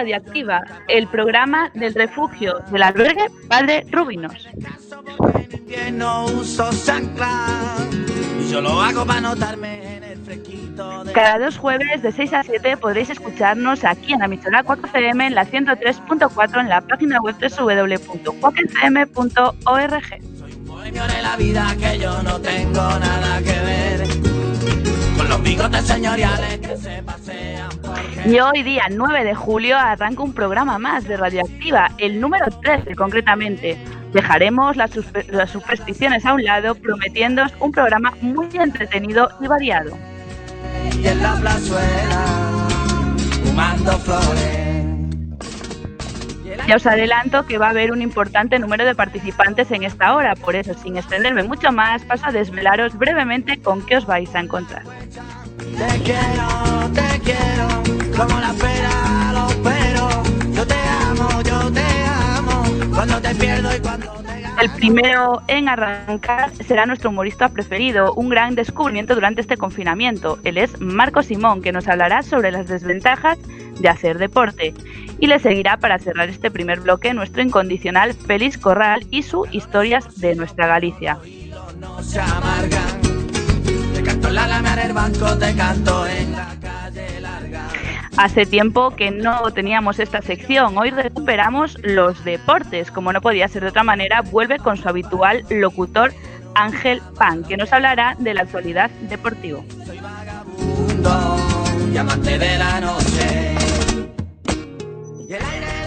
[0.00, 4.48] Radioactiva, el programa del refugio del albergue Padre Rubinos.
[11.12, 15.44] Cada dos jueves de 6 a 7 podréis escucharnos aquí en Amichola 4cm en la
[15.44, 18.22] 103.4 en la página web www.cuacfm.org.
[20.38, 20.64] Soy un
[20.94, 24.39] de la vida que yo no tengo nada que ver
[25.30, 27.70] los bigotes señoriales que se pasean
[28.26, 32.96] Y hoy día 9 de julio arranca un programa más de Radioactiva, el número 13
[32.96, 33.78] concretamente.
[34.12, 34.90] Dejaremos las,
[35.28, 39.96] las supersticiones a un lado, prometiéndoos un programa muy entretenido y variado.
[41.00, 42.24] Y en la plazuela,
[43.44, 44.19] fumando flores.
[46.70, 50.36] Ya os adelanto que va a haber un importante número de participantes en esta hora,
[50.36, 54.38] por eso, sin extenderme mucho más, paso a desvelaros brevemente con qué os vais a
[54.38, 54.84] encontrar.
[54.84, 60.22] Te quiero, te quiero, como la espera lo espero.
[60.52, 60.76] Yo te
[61.08, 61.86] amo, yo te
[62.38, 62.62] amo,
[62.94, 64.19] cuando te pierdo y cuando
[64.60, 70.38] el primero en arrancar será nuestro humorista preferido, un gran descubrimiento durante este confinamiento.
[70.44, 73.38] Él es Marco Simón, que nos hablará sobre las desventajas
[73.80, 74.74] de hacer deporte.
[75.18, 80.20] Y le seguirá para cerrar este primer bloque nuestro incondicional Félix Corral y su Historias
[80.20, 81.18] de nuestra Galicia.
[88.20, 90.76] Hace tiempo que no teníamos esta sección.
[90.76, 92.90] Hoy recuperamos los deportes.
[92.90, 96.12] Como no podía ser de otra manera, vuelve con su habitual locutor
[96.54, 99.60] Ángel Pan, que nos hablará de la actualidad deportiva.
[99.86, 101.36] Soy vagabundo,
[102.38, 103.50] de la noche.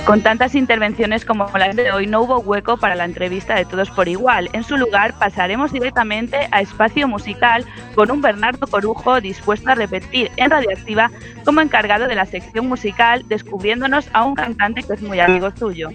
[0.06, 3.90] Con tantas intervenciones como las de hoy, no hubo hueco para la entrevista de Todos
[3.90, 4.50] por Igual.
[4.52, 7.66] En su lugar, pasaremos directamente a Espacio Musical
[7.96, 11.09] con un Bernardo Corujo dispuesto a repetir en Radioactiva
[11.46, 15.90] como encargado de la sección musical, descubriéndonos a un cantante que es muy amigo suyo.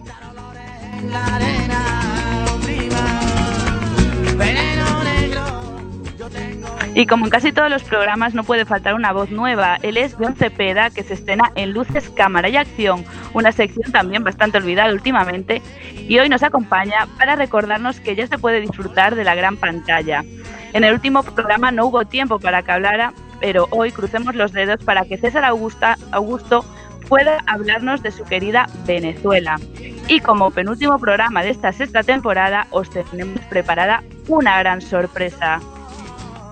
[6.98, 10.16] Y como en casi todos los programas no puede faltar una voz nueva, él es
[10.18, 13.04] John Cepeda, que se estrena en Luces, Cámara y Acción,
[13.34, 15.62] una sección también bastante olvidada últimamente,
[15.94, 20.24] y hoy nos acompaña para recordarnos que ya se puede disfrutar de la gran pantalla.
[20.72, 24.82] En el último programa no hubo tiempo para que hablara, pero hoy crucemos los dedos
[24.82, 26.64] para que César Augusta, Augusto
[27.08, 29.60] pueda hablarnos de su querida Venezuela.
[30.08, 35.60] Y como penúltimo programa de esta sexta temporada, os tenemos preparada una gran sorpresa.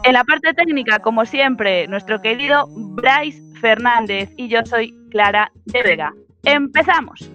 [0.06, 5.82] En la parte técnica, como siempre, nuestro querido Bryce Fernández y yo soy Clara de
[5.82, 6.14] Vega.
[6.44, 7.28] ¡Empezamos!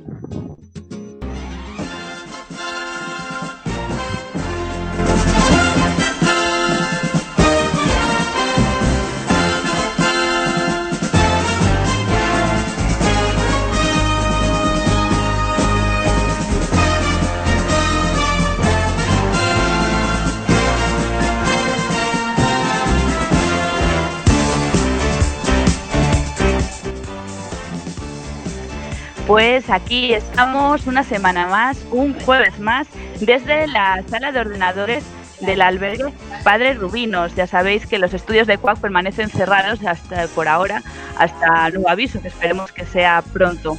[29.32, 32.86] Pues aquí estamos una semana más, un jueves más,
[33.22, 35.06] desde la sala de ordenadores
[35.40, 36.14] del albergue
[36.44, 37.34] Padre Rubinos.
[37.34, 40.84] Ya sabéis que los estudios de CUAC permanecen cerrados hasta por ahora,
[41.18, 43.78] hasta nuevo aviso, que esperemos que sea pronto.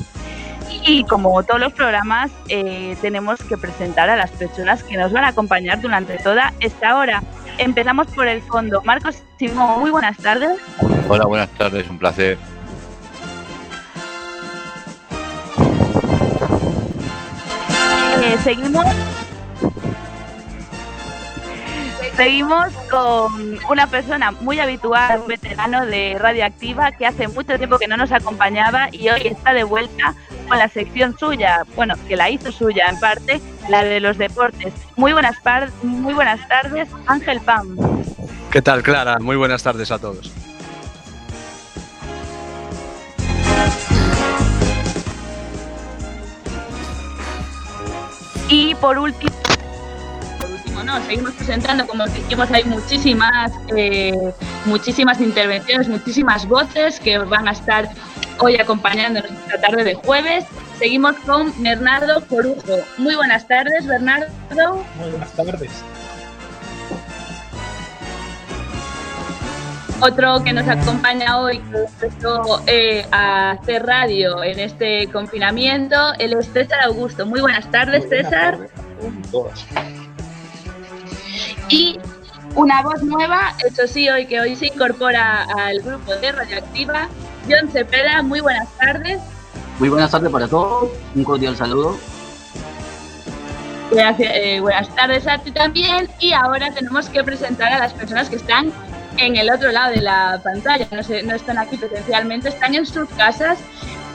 [0.87, 5.25] Y como todos los programas, eh, tenemos que presentar a las personas que nos van
[5.25, 7.23] a acompañar durante toda esta hora.
[7.59, 8.81] Empezamos por el fondo.
[8.87, 10.59] Marcos Simón, muy buenas tardes.
[11.11, 12.39] Hola, buenas tardes, un placer.
[18.43, 18.87] Seguimos
[22.17, 27.89] Seguimos con una persona muy habitual, un veterano de Radioactiva que hace mucho tiempo que
[27.89, 30.15] no nos acompañaba y hoy está de vuelta
[30.47, 33.41] con la sección suya, bueno, que la hizo suya en parte,
[33.71, 34.75] la de los deportes.
[34.97, 35.37] Muy buenas,
[35.83, 37.79] muy buenas tardes, Ángel Pam.
[38.51, 39.19] ¿Qué tal, Clara?
[39.19, 40.31] Muy buenas tardes a todos.
[48.63, 49.33] Y por último,
[51.09, 54.33] seguimos presentando, como dijimos, hay muchísimas eh,
[54.67, 57.89] muchísimas intervenciones, muchísimas voces que van a estar
[58.39, 60.45] hoy acompañándonos esta tarde de jueves.
[60.79, 62.79] Seguimos con Bernardo Corujo.
[62.99, 64.29] Muy buenas tardes, Bernardo.
[64.97, 65.83] Muy buenas tardes.
[70.05, 76.33] Otro que nos acompaña hoy, que empezó eh, a hacer radio en este confinamiento, él
[76.33, 77.25] es César Augusto.
[77.25, 78.59] Muy buenas tardes, César.
[81.69, 82.01] Y
[82.57, 87.09] una voz nueva, eso sí, hoy que hoy se incorpora al grupo de Radioactiva,
[87.49, 88.23] John Cepeda.
[88.23, 89.21] Muy buenas tardes.
[89.79, 91.97] Muy buenas tardes para todos, un cordial saludo.
[93.93, 98.37] Eh, buenas tardes a ti también y ahora tenemos que presentar a las personas que
[98.37, 98.73] están
[99.19, 103.09] en el otro lado de la pantalla, no, no están aquí presencialmente, están en sus
[103.11, 103.59] casas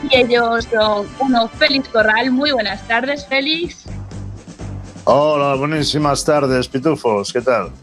[0.04, 2.32] y ellos son uno, Félix Corral.
[2.32, 3.86] Muy buenas tardes, Félix.
[5.06, 7.72] Hola, buenísimas tardes, pitufos, ¿qué tal?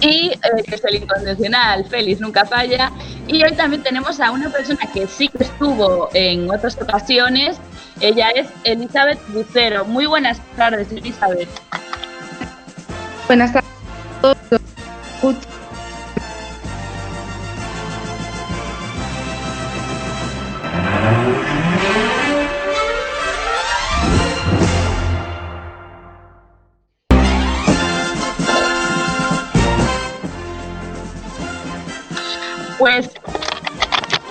[0.00, 2.90] Y eh, que es el incondicional, Félix nunca falla.
[3.28, 7.56] Y hoy también tenemos a una persona que sí que estuvo en otras ocasiones.
[8.00, 9.84] Ella es Elizabeth Lucero.
[9.84, 11.48] Muy buenas tardes, Elizabeth.
[13.28, 13.71] Buenas tardes.
[32.78, 33.10] Pues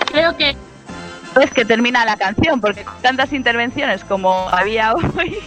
[0.06, 0.56] creo que
[1.40, 5.38] es que termina la canción, porque con tantas intervenciones como había hoy,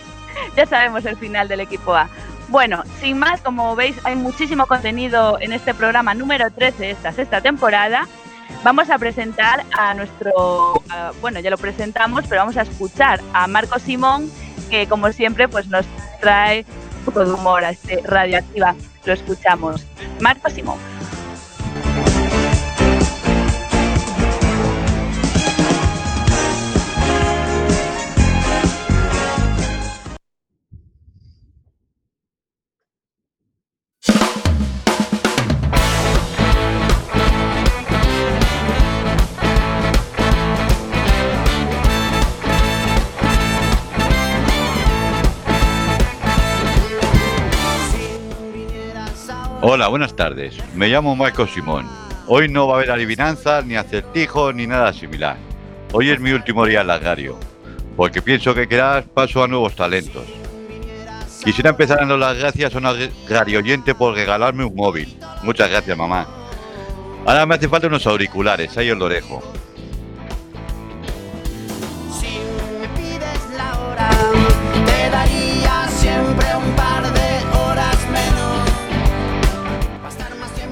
[0.55, 2.09] ya sabemos el final del equipo A.
[2.47, 7.11] Bueno, sin más, como veis, hay muchísimo contenido en este programa número 13 de esta
[7.11, 8.07] sexta temporada.
[8.63, 10.81] Vamos a presentar a nuestro,
[11.21, 14.31] bueno, ya lo presentamos, pero vamos a escuchar a Marco Simón,
[14.69, 15.85] que como siempre, pues nos
[16.21, 16.65] trae
[16.99, 18.75] un poco de humor a este Radioactiva.
[19.05, 19.85] Lo escuchamos.
[20.19, 20.94] Marco Simón.
[49.75, 50.55] Hola, buenas tardes.
[50.73, 51.85] Me llamo Marco Simón.
[52.27, 55.35] Hoy no va a haber adivinanzas, ni acertijos, ni nada similar.
[55.91, 57.37] Hoy es mi último día en lagario,
[57.97, 60.23] porque pienso que quedarás paso a nuevos talentos.
[61.43, 62.93] Quisiera empezar dando las gracias a una
[63.27, 63.61] radio
[63.97, 65.19] por regalarme un móvil.
[65.43, 66.25] Muchas gracias, mamá.
[67.25, 69.43] Ahora me hace falta unos auriculares, ahí os lo dejo.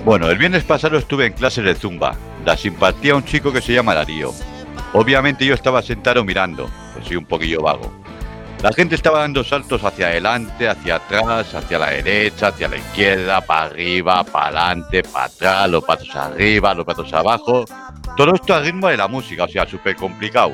[0.05, 2.17] Bueno, el viernes pasado estuve en clases de zumba.
[2.45, 4.33] La simpatía a un chico que se llama Darío.
[4.91, 7.89] Obviamente yo estaba sentado mirando, pues soy un poquillo vago.
[8.61, 13.39] La gente estaba dando saltos hacia adelante, hacia atrás, hacia la derecha, hacia la izquierda,
[13.39, 17.63] para arriba, para adelante, para atrás, los patos arriba, los patos abajo.
[18.17, 20.51] Todo esto al ritmo de la música, o sea, súper complicado.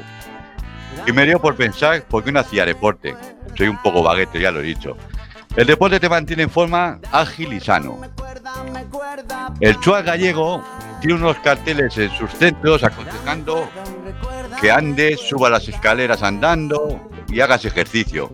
[1.08, 3.16] Y me dio por pensar por qué no hacía deporte.
[3.58, 4.96] Soy un poco vaguete, ya lo he dicho.
[5.60, 8.00] El deporte te mantiene en forma ágil y sano.
[9.60, 10.64] El Chua gallego
[11.02, 13.70] tiene unos carteles en sus centros aconsejando
[14.62, 18.32] que andes, suba las escaleras andando y hagas ejercicio.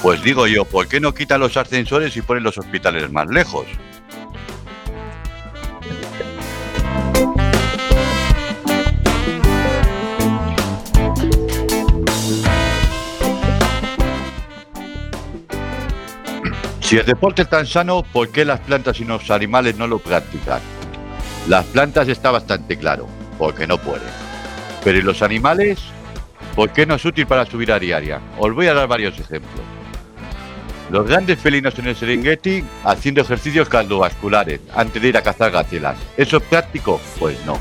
[0.00, 3.66] Pues digo yo, ¿por qué no quitan los ascensores y ponen los hospitales más lejos?
[16.92, 19.98] Si el deporte es tan sano, ¿por qué las plantas y los animales no lo
[19.98, 20.60] practican?
[21.48, 23.06] Las plantas está bastante claro,
[23.38, 24.10] porque no pueden.
[24.84, 25.78] Pero ¿y los animales?
[26.54, 28.20] ¿Por qué no es útil para su vida diaria?
[28.36, 29.64] Os voy a dar varios ejemplos.
[30.90, 35.96] Los grandes felinos en el Serengeti haciendo ejercicios cardiovasculares antes de ir a cazar gacelas.
[36.18, 37.00] ¿Eso es práctico?
[37.18, 37.58] Pues no.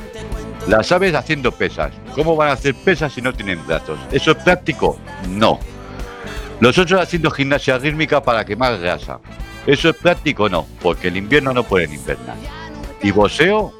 [0.67, 1.93] Las aves haciendo pesas.
[2.15, 3.97] ¿Cómo van a hacer pesas si no tienen brazos?
[4.11, 4.99] ¿Eso es práctico?
[5.29, 5.57] No.
[6.61, 9.19] Los otros haciendo gimnasia rítmica para quemar grasa.
[9.65, 10.67] ¿Eso es práctico no?
[10.79, 12.35] Porque el invierno no pueden invernar.
[13.01, 13.73] ¿Y boxeo?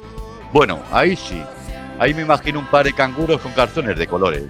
[0.52, 1.40] Bueno, ahí sí.
[2.00, 4.48] Ahí me imagino un par de canguros con calzones de colores.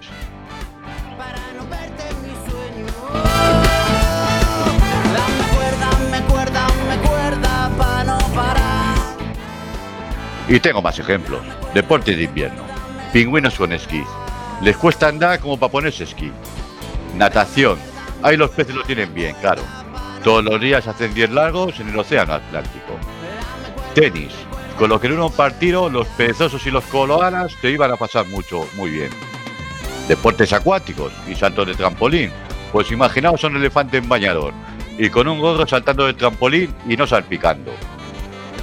[10.49, 11.43] Y tengo más ejemplos.
[11.75, 12.63] Deportes de invierno.
[13.13, 14.03] Pingüinos con esquí.
[14.63, 16.33] Les cuesta andar como para ponerse esquí.
[17.15, 17.92] Natación
[18.23, 19.63] Ahí los peces lo tienen bien, claro.
[20.23, 22.97] Todos los días hacen 10 largos en el Océano Atlántico.
[23.95, 24.33] Tenis,
[24.79, 28.27] con lo que en un partido los perezosos y los coloanas te iban a pasar
[28.29, 29.11] mucho, muy bien.
[30.07, 32.31] Deportes acuáticos y saltos de trampolín.
[32.71, 34.55] Pues imaginaos a un elefante en bañador
[34.97, 37.73] y con un gorro saltando de trampolín y no salpicando.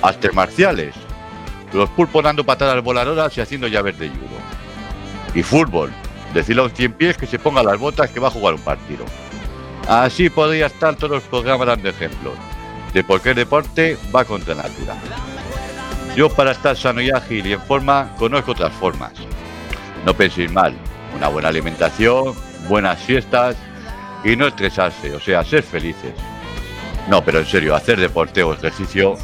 [0.02, 0.96] Artes marciales.
[1.74, 4.40] Los pulpos dando patadas voladoras y haciendo llaves de judo.
[5.36, 5.92] Y fútbol.
[6.34, 8.62] Decirle a un cien pies que se ponga las botas que va a jugar un
[8.62, 9.06] partido.
[9.90, 12.36] Así podría estar todos los programas dando ejemplos
[12.94, 14.96] de por qué el deporte va contra natura.
[16.16, 19.14] Yo para estar sano y ágil y en forma conozco otras formas.
[20.06, 20.76] No penséis mal,
[21.16, 22.36] una buena alimentación,
[22.68, 23.56] buenas siestas
[24.24, 26.14] y no estresarse, o sea, ser felices.
[27.08, 29.18] No, pero en serio, hacer deporte o ejercicio,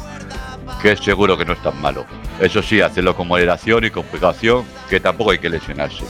[0.82, 2.06] que es seguro que no es tan malo.
[2.40, 6.02] Eso sí, hacerlo con moderación y con precaución, que tampoco hay que lesionarse.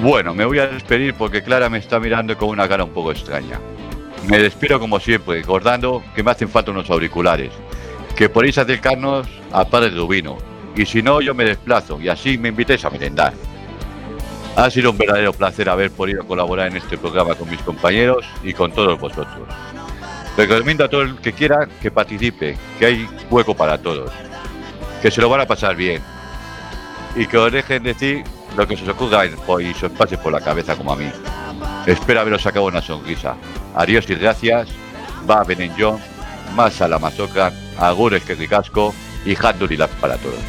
[0.00, 3.10] Bueno, me voy a despedir porque Clara me está mirando con una cara un poco
[3.10, 3.58] extraña.
[4.28, 7.50] Me despido como siempre, recordando que me hacen falta unos auriculares,
[8.14, 10.38] que podéis acercarnos a Padre Rubino,
[10.76, 13.32] y si no, yo me desplazo y así me invitéis a merendar.
[14.54, 18.52] Ha sido un verdadero placer haber podido colaborar en este programa con mis compañeros y
[18.52, 19.48] con todos vosotros.
[20.36, 24.12] Recomiendo a todo el que quiera que participe, que hay hueco para todos,
[25.02, 26.00] que se lo van a pasar bien
[27.16, 28.22] y que os dejen decir
[28.58, 31.08] lo que se os ocurra y se os pase por la cabeza como a mí.
[31.86, 33.36] Espero haberos sacado una sonrisa.
[33.74, 34.68] Adiós y gracias.
[35.28, 36.00] Va Benenjón,
[36.54, 40.40] más a la masoca, agures que ricasco y handurilas para todos.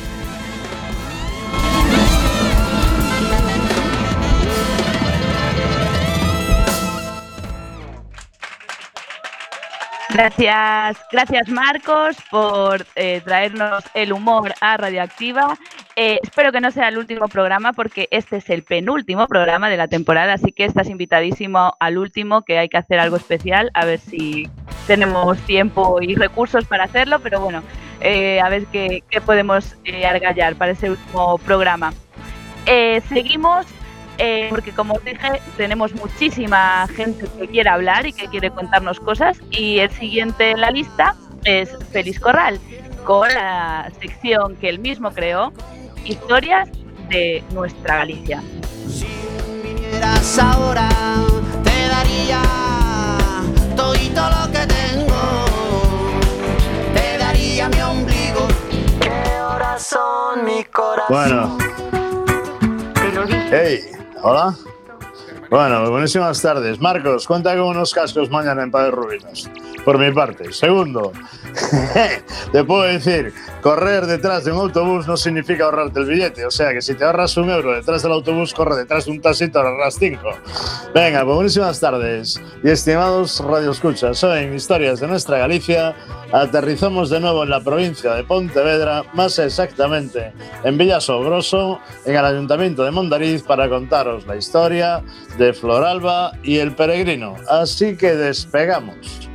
[10.11, 15.55] Gracias, gracias Marcos por eh, traernos el humor a Radioactiva.
[15.95, 19.77] Eh, espero que no sea el último programa porque este es el penúltimo programa de
[19.77, 23.85] la temporada, así que estás invitadísimo al último, que hay que hacer algo especial, a
[23.85, 24.47] ver si
[24.87, 27.63] tenemos tiempo y recursos para hacerlo, pero bueno,
[27.99, 29.75] eh, a ver qué, podemos
[30.07, 31.91] argallar para ese último programa.
[33.09, 33.65] seguimos
[34.21, 38.99] eh, porque como os dije, tenemos muchísima gente que quiere hablar y que quiere contarnos
[38.99, 39.39] cosas.
[39.49, 41.15] Y el siguiente en la lista
[41.45, 42.59] es Félix Corral,
[43.05, 45.53] con la sección que él mismo creó,
[46.05, 46.69] Historias
[47.09, 48.41] de nuestra Galicia.
[48.87, 49.07] Si
[49.63, 50.89] vinieras ahora,
[51.63, 52.41] te daría
[53.75, 55.45] todo lo que tengo.
[56.93, 58.47] Te daría mi ombligo.
[58.99, 61.09] ¿Qué horas son mi corazón?
[61.09, 61.57] Bueno.
[63.51, 63.81] Hey.
[64.21, 64.55] Hola.
[65.49, 66.79] Bueno, buenísimas tardes.
[66.79, 69.49] Marcos, cuenta con unos cascos mañana en Padre Rubinos.
[69.83, 70.53] Por mi parte.
[70.53, 71.11] Segundo,
[72.51, 76.45] te puedo decir, correr detrás de un autobús no significa ahorrarte el billete.
[76.45, 79.21] O sea que si te ahorras un euro detrás del autobús, corre detrás de un
[79.21, 80.29] taxi te ahorrarás cinco.
[80.93, 82.39] Venga, pues buenísimas tardes.
[82.63, 85.95] Y estimados radioescuchas, hoy en Historias de Nuestra Galicia
[86.31, 90.31] aterrizamos de nuevo en la provincia de Pontevedra, más exactamente
[90.63, 95.01] en Villasobroso, en el Ayuntamiento de Mondariz, para contaros la historia
[95.39, 97.35] de Floralba y el peregrino.
[97.47, 99.29] Así que despegamos.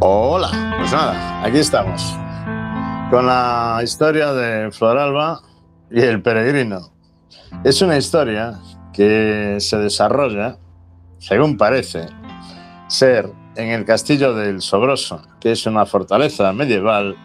[0.00, 2.02] Hola, pues nada, aquí estamos
[3.10, 5.40] con la historia de Floralba
[5.88, 6.92] y el peregrino.
[7.62, 8.58] Es una historia
[8.92, 10.58] que se desarrolla
[11.20, 12.06] según parece,
[12.88, 17.16] ser en el castillo del Sobroso, que es una fortaleza medieval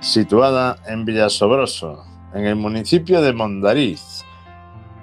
[0.00, 4.24] situada en Villasobroso, en el municipio de Mondariz,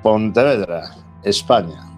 [0.03, 0.91] Pontevedra,
[1.23, 1.92] España.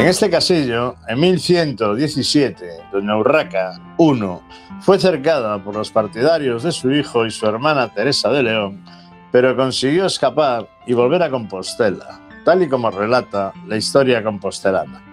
[0.00, 4.18] En este castillo, en 1117, doña Urraca I
[4.80, 8.82] fue cercada por los partidarios de su hijo y su hermana Teresa de León,
[9.30, 15.09] pero consiguió escapar y volver a Compostela, tal y como relata la historia compostelana.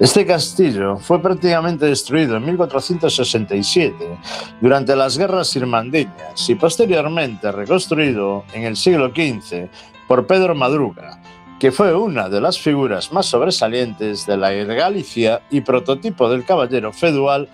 [0.00, 4.18] Este castillo fue prácticamente destruido en 1467
[4.60, 9.66] durante las guerras irmandiñas y posteriormente reconstruido en el siglo XV
[10.06, 11.20] por Pedro Madruga,
[11.58, 16.92] que fue una de las figuras más sobresalientes de la Galicia y prototipo del caballero
[16.92, 17.48] feudal,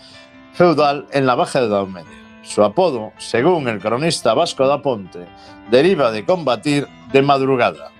[0.52, 2.10] feudal en la Baja Edad Media.
[2.42, 5.26] Su apodo, según el cronista Vasco da Ponte,
[5.70, 7.90] deriva de combatir de madrugada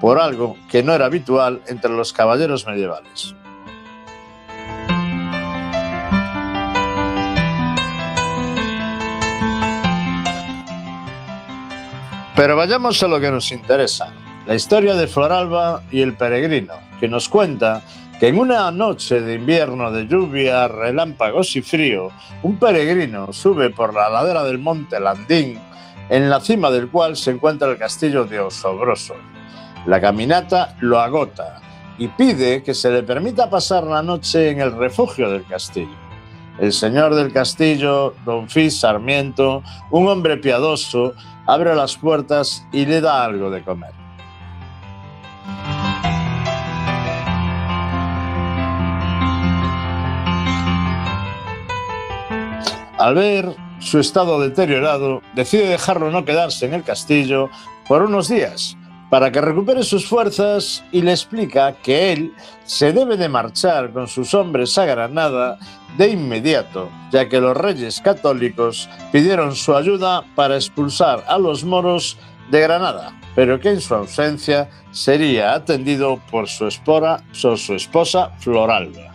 [0.00, 3.36] por algo que no era habitual entre los caballeros medievales.
[12.34, 14.10] Pero vayamos a lo que nos interesa,
[14.46, 17.82] la historia de Floralba y el peregrino, que nos cuenta
[18.18, 22.10] que en una noche de invierno de lluvia, relámpagos y frío,
[22.42, 25.58] un peregrino sube por la ladera del monte Landín,
[26.08, 29.14] en la cima del cual se encuentra el castillo de Osobroso.
[29.84, 31.60] La caminata lo agota
[31.98, 36.11] y pide que se le permita pasar la noche en el refugio del castillo.
[36.58, 41.14] El señor del castillo, don Fis Sarmiento, un hombre piadoso,
[41.46, 43.92] abre las puertas y le da algo de comer.
[52.98, 57.50] Al ver su estado deteriorado, decide dejarlo no quedarse en el castillo
[57.88, 58.76] por unos días
[59.12, 62.32] para que recupere sus fuerzas y le explica que él
[62.64, 65.58] se debe de marchar con sus hombres a Granada
[65.96, 72.18] de inmediato, ya que los reyes católicos pidieron su ayuda para expulsar a los moros
[72.50, 79.11] de Granada, pero que en su ausencia sería atendido por su, esposa Floralba.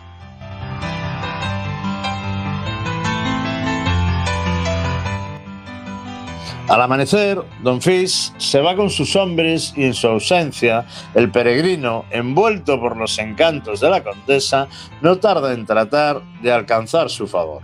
[6.68, 10.84] Al amanecer, don Fis se va con sus hombres y en su ausencia,
[11.14, 14.68] el peregrino, envuelto por los encantos de la condesa,
[15.00, 17.62] no tarda en tratar de alcanzar su favor.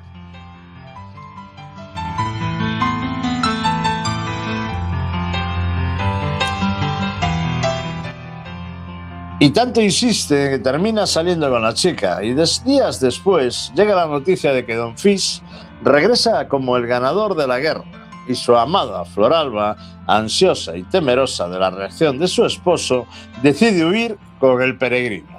[9.39, 14.55] Y tanto insiste que termina saliendo con la chica y días después llega la noticia
[14.55, 15.43] de que don Fis
[15.83, 17.85] regresa como el ganador de la guerra
[18.27, 23.07] y su amada Floralba, ansiosa y temerosa de la reacción de su esposo,
[23.43, 25.34] decide huir con el peregrino.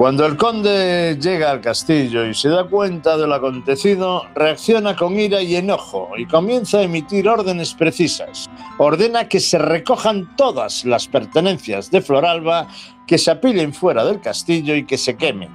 [0.00, 5.20] Cuando el conde llega al castillo y se da cuenta de lo acontecido, reacciona con
[5.20, 8.48] ira y enojo y comienza a emitir órdenes precisas.
[8.78, 12.66] Ordena que se recojan todas las pertenencias de Floralba,
[13.06, 15.50] que se apilen fuera del castillo y que se quemen.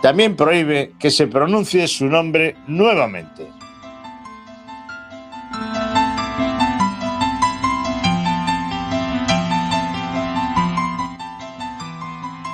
[0.00, 3.57] También prohíbe que se pronuncie su nombre nuevamente.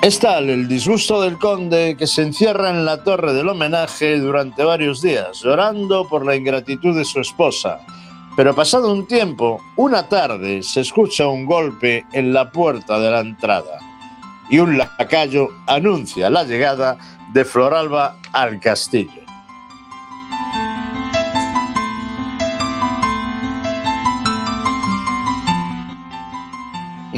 [0.05, 4.63] Es tal el disgusto del conde que se encierra en la torre del homenaje durante
[4.63, 7.79] varios días, llorando por la ingratitud de su esposa.
[8.35, 13.21] Pero pasado un tiempo, una tarde, se escucha un golpe en la puerta de la
[13.21, 13.79] entrada
[14.47, 16.99] y un lacayo anuncia la llegada
[17.33, 19.24] de Floralba al castillo.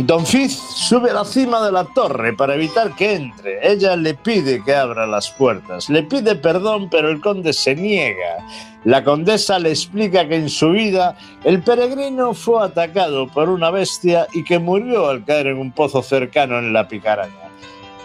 [0.04, 3.68] Don Fiz sube a la cima de la torre para evitar que entre.
[3.68, 5.90] Ella le pide que abra las puertas.
[5.90, 8.38] Le pide perdón, pero el conde se niega.
[8.84, 14.28] La condesa le explica que en su vida el peregrino fue atacado por una bestia
[14.34, 17.50] y que murió al caer en un pozo cercano en la picaraña.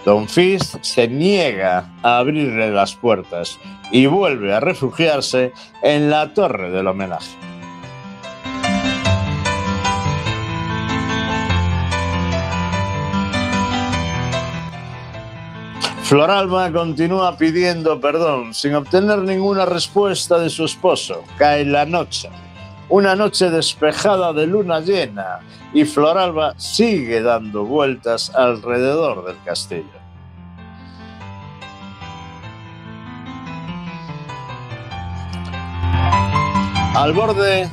[0.06, 3.58] Don Fist se niega a abrirle las puertas
[3.92, 5.52] y vuelve a refugiarse
[5.82, 7.51] en la torre del homenaje.
[16.12, 21.24] Floralba continúa pidiendo perdón sin obtener ninguna respuesta de su esposo.
[21.38, 22.28] Cae la noche,
[22.90, 25.40] una noche despejada de luna llena,
[25.72, 29.88] y Floralba sigue dando vueltas alrededor del castillo.
[36.94, 37.70] Al borde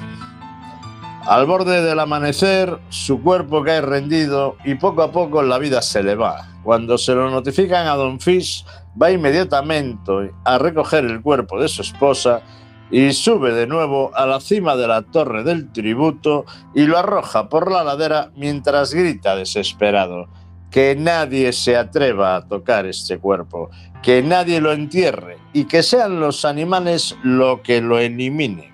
[1.30, 6.02] al borde del amanecer, su cuerpo cae rendido y poco a poco la vida se
[6.02, 6.48] le va.
[6.63, 8.65] Cuando se lo notifican a Don Fish,
[9.00, 12.42] va inmediatamente a recoger el cuerpo de su esposa
[12.89, 17.48] y sube de nuevo a la cima de la torre del tributo y lo arroja
[17.48, 20.30] por la ladera mientras grita desesperado.
[20.72, 23.70] Que nadie se atreva a tocar este cuerpo,
[24.02, 28.74] que nadie lo entierre y que sean los animales lo que lo eliminen.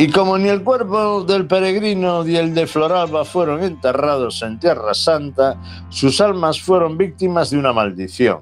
[0.00, 4.94] Y como ni el cuerpo del peregrino ni el de Floralba fueron enterrados en Tierra
[4.94, 8.38] Santa, sus almas fueron víctimas de una maldición.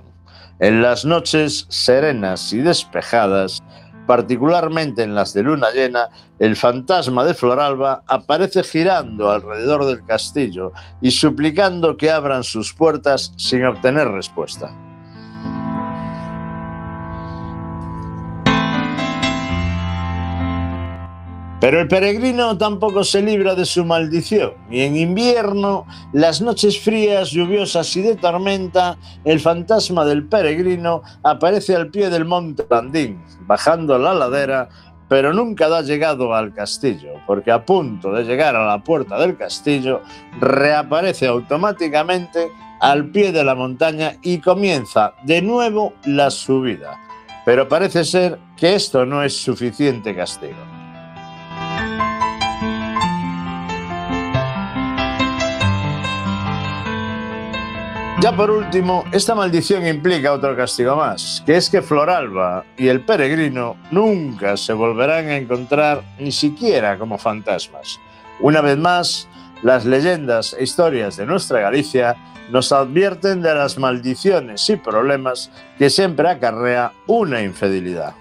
[0.58, 3.62] En las noches serenas y despejadas,
[4.06, 10.72] particularmente en las de luna llena, el fantasma de Floralba aparece girando alrededor del castillo
[11.00, 14.74] y suplicando que abran sus puertas sin obtener respuesta.
[21.58, 27.30] Pero el peregrino tampoco se libra de su maldición, y en invierno, las noches frías,
[27.30, 33.98] lluviosas y de tormenta, el fantasma del peregrino aparece al pie del monte Landín, bajando
[33.98, 34.68] la ladera,
[35.08, 39.38] pero nunca da llegado al castillo, porque a punto de llegar a la puerta del
[39.38, 40.02] castillo,
[40.38, 42.48] reaparece automáticamente
[42.80, 46.98] al pie de la montaña y comienza de nuevo la subida.
[47.46, 50.75] Pero parece ser que esto no es suficiente castigo.
[58.18, 63.02] Ya por último, esta maldición implica otro castigo más, que es que Floralba y el
[63.02, 68.00] peregrino nunca se volverán a encontrar ni siquiera como fantasmas.
[68.40, 69.28] Una vez más,
[69.62, 72.16] las leyendas e historias de nuestra Galicia
[72.50, 78.14] nos advierten de las maldiciones y problemas que siempre acarrea una infidelidad.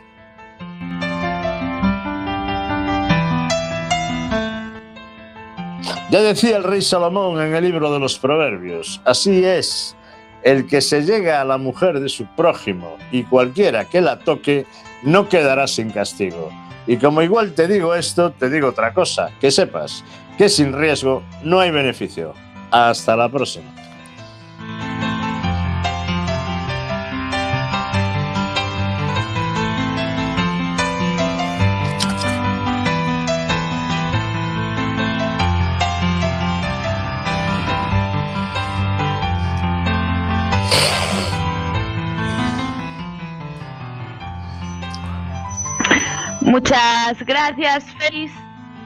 [6.16, 9.98] Ya decía el rey Salomón en el libro de los Proverbios, así es,
[10.44, 14.66] el que se llega a la mujer de su prójimo y cualquiera que la toque
[15.04, 16.52] no quedará sin castigo.
[16.88, 20.06] Y como igual te digo esto, te digo otra cosa, que sepas
[20.38, 22.34] que sin riesgo no hay beneficio.
[22.72, 23.75] Hasta la próxima.
[46.56, 48.32] Muchas gracias, Félix,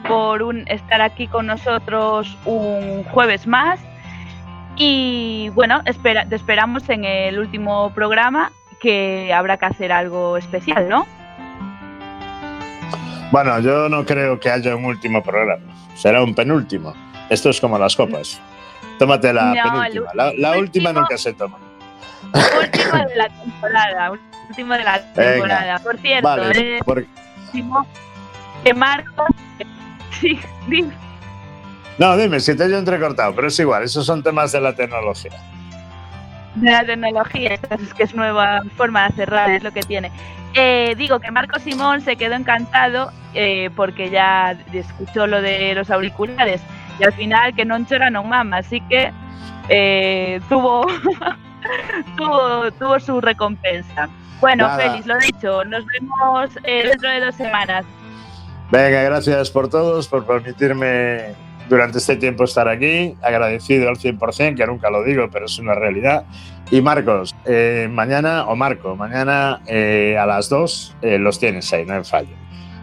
[0.08, 3.80] por un, estar aquí con nosotros un jueves más.
[4.76, 8.52] Y bueno, espera, te esperamos en el último programa
[8.82, 11.06] que habrá que hacer algo especial, ¿no?
[13.32, 15.72] Bueno, yo no creo que haya un último programa.
[15.94, 16.96] Será un penúltimo.
[17.30, 18.42] Esto es como las copas.
[18.98, 20.34] Tómate la No, penúltima.
[20.36, 21.60] La, última nunca se toma.
[22.34, 24.12] Último de la temporada,
[24.50, 25.78] último de la temporada.
[25.78, 27.06] Por cierto, Vale, eh, por-
[27.50, 27.86] último
[28.64, 29.28] que Marcos.
[30.20, 30.94] Sí, dime.
[31.98, 35.32] No, dime, si te he entrecortado, pero es igual, esos son temas de la tecnología.
[36.56, 40.12] de la tecnología, es que es nueva forma de cerrar, es lo que tiene.
[40.54, 45.92] Eh, digo que Marco Simón se quedó encantado eh, porque ya escuchó lo de los
[45.92, 46.60] auriculares
[47.00, 49.12] y al final que no chora no mama, así que
[49.68, 50.88] eh, tuvo,
[52.18, 54.10] tuvo tuvo su recompensa.
[54.42, 54.78] Bueno, Nada.
[54.78, 57.86] Félix, lo dicho, nos vemos eh, dentro de dos semanas.
[58.72, 61.36] Venga, gracias por todos, por permitirme
[61.70, 63.16] durante este tiempo estar aquí.
[63.22, 66.26] Agradecido al 100%, que nunca lo digo, pero es una realidad.
[66.72, 71.86] Y Marcos, eh, mañana, o Marco, mañana eh, a las 2 eh, los tienes ahí,
[71.86, 72.36] no hay fallo.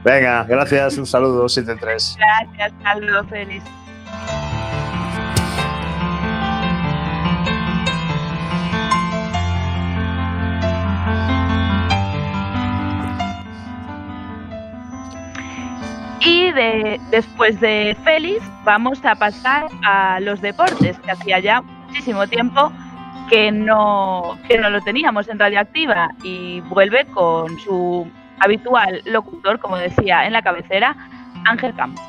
[0.05, 2.17] Venga, gracias, un saludo, 7-3.
[2.17, 3.65] Gracias, saludos, Félix.
[16.27, 22.27] Y de, después de Félix vamos a pasar a los deportes, que hacía ya muchísimo
[22.27, 22.73] tiempo
[23.31, 28.11] que no, que no lo teníamos en Radioactiva y vuelve con su
[28.41, 30.97] habitual locutor, como decía en la cabecera,
[31.45, 32.03] Ángel Campo.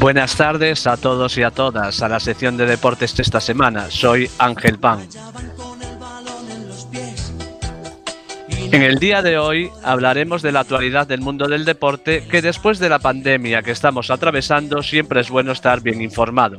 [0.00, 3.90] Buenas tardes a todos y a todas a la sección de deportes de esta semana.
[3.90, 5.06] Soy Ángel Pan.
[8.72, 12.78] En el día de hoy hablaremos de la actualidad del mundo del deporte que después
[12.78, 16.56] de la pandemia que estamos atravesando siempre es bueno estar bien informado.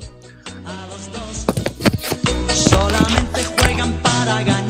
[2.48, 4.61] Solamente juegan para ganar.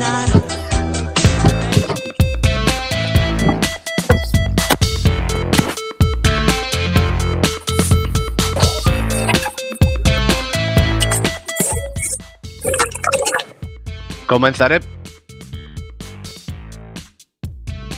[14.32, 14.80] Comenzaré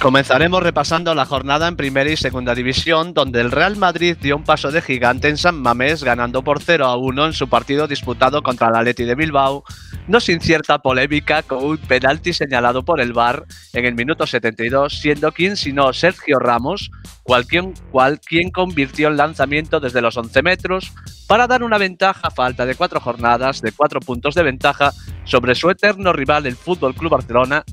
[0.04, 4.44] Comenzaremos repasando la jornada en primera y segunda división, donde el Real Madrid dio un
[4.44, 8.42] paso de gigante en San Mamés, ganando por 0 a 1 en su partido disputado
[8.42, 9.64] contra el Atleti de Bilbao,
[10.06, 14.92] no sin cierta polémica con un penalti señalado por el VAR en el minuto 72,
[15.00, 16.90] siendo quien sino Sergio Ramos,
[17.22, 20.92] cual quien, cual quien convirtió el lanzamiento desde los 11 metros
[21.26, 24.92] para dar una ventaja a falta de cuatro jornadas de cuatro puntos de ventaja
[25.24, 27.64] sobre su eterno rival el Fútbol Club Barcelona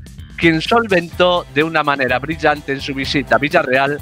[0.41, 3.99] quien solventó de una manera brillante en su visita a Villarreal,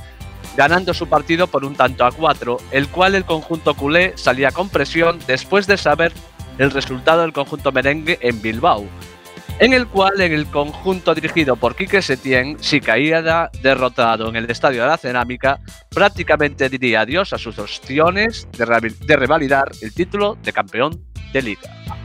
[0.56, 4.70] ganando su partido por un tanto a cuatro, el cual el conjunto culé salía con
[4.70, 6.14] presión después de saber
[6.58, 8.86] el resultado del conjunto merengue en Bilbao,
[9.60, 14.50] en el cual en el conjunto dirigido por Quique Setién, si caía derrotado en el
[14.50, 20.38] Estadio de la Cerámica, prácticamente diría adiós a sus opciones de, de revalidar el título
[20.42, 21.99] de campeón de liga.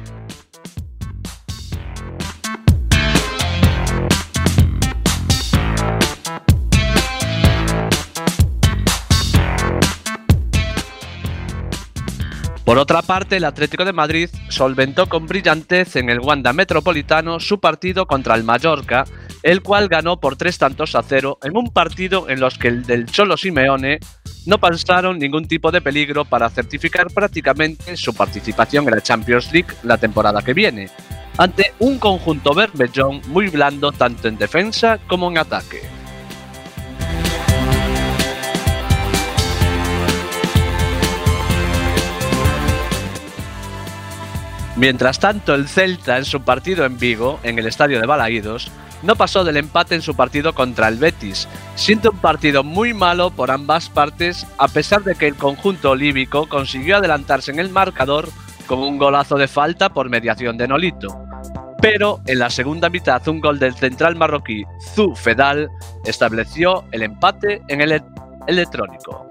[12.65, 17.61] Por otra parte, el Atlético de Madrid solventó con brillantez en el Wanda Metropolitano su
[17.61, 19.05] partido contra el Mallorca,
[19.43, 22.85] el cual ganó por tres tantos a cero en un partido en los que el
[22.85, 23.99] del Cholo Simeone
[24.47, 29.75] no pasaron ningún tipo de peligro para certificar prácticamente su participación en la Champions League
[29.83, 30.89] la temporada que viene,
[31.37, 35.94] ante un conjunto bermellón muy blando tanto en defensa como en ataque.
[44.77, 48.73] Mientras tanto, el Celta en su partido en Vigo, en el estadio de Balaídos,
[49.05, 53.31] no pasó del empate en su partido contra el Betis, siendo un partido muy malo
[53.31, 58.29] por ambas partes, a pesar de que el conjunto olívico consiguió adelantarse en el marcador
[58.67, 61.09] con un golazo de falta por mediación de Nolito.
[61.81, 65.71] Pero en la segunda mitad, un gol del central marroquí Zu Fedal
[66.07, 68.03] estableció el empate en el
[68.47, 69.31] electrónico.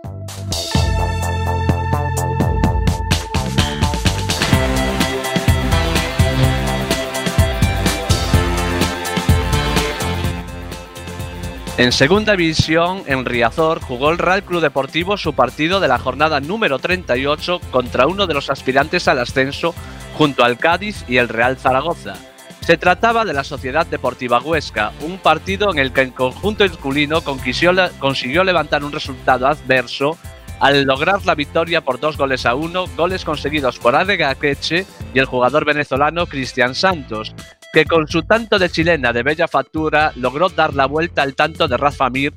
[11.75, 16.39] En segunda división, en Riazor, jugó el Real Club Deportivo su partido de la jornada
[16.39, 19.73] número 38 contra uno de los aspirantes al ascenso
[20.15, 22.13] junto al Cádiz y el Real Zaragoza.
[22.61, 27.21] Se trataba de la Sociedad Deportiva Huesca, un partido en el que el conjunto herculino
[27.21, 30.15] consiguió levantar un resultado adverso
[30.59, 35.19] al lograr la victoria por dos goles a uno, goles conseguidos por Adega Queche y
[35.19, 37.33] el jugador venezolano Cristian Santos,
[37.73, 41.67] que con su tanto de chilena de bella factura logró dar la vuelta al tanto
[41.67, 42.31] de Rafa Mir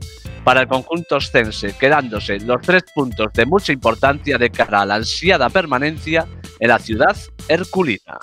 [0.44, 4.94] para el conjunto ostense, quedándose los tres puntos de mucha importancia de cara a la
[4.94, 6.26] ansiada permanencia
[6.58, 7.14] en la ciudad
[7.48, 8.18] herculina.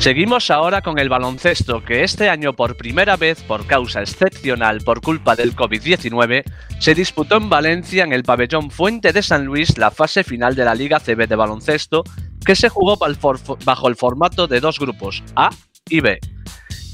[0.00, 5.00] Seguimos ahora con el baloncesto, que este año por primera vez, por causa excepcional por
[5.00, 6.44] culpa del COVID-19,
[6.78, 10.64] se disputó en Valencia en el pabellón Fuente de San Luis la fase final de
[10.64, 12.04] la Liga CB de baloncesto,
[12.46, 15.50] que se jugó bajo el formato de dos grupos, A
[15.90, 16.20] y B.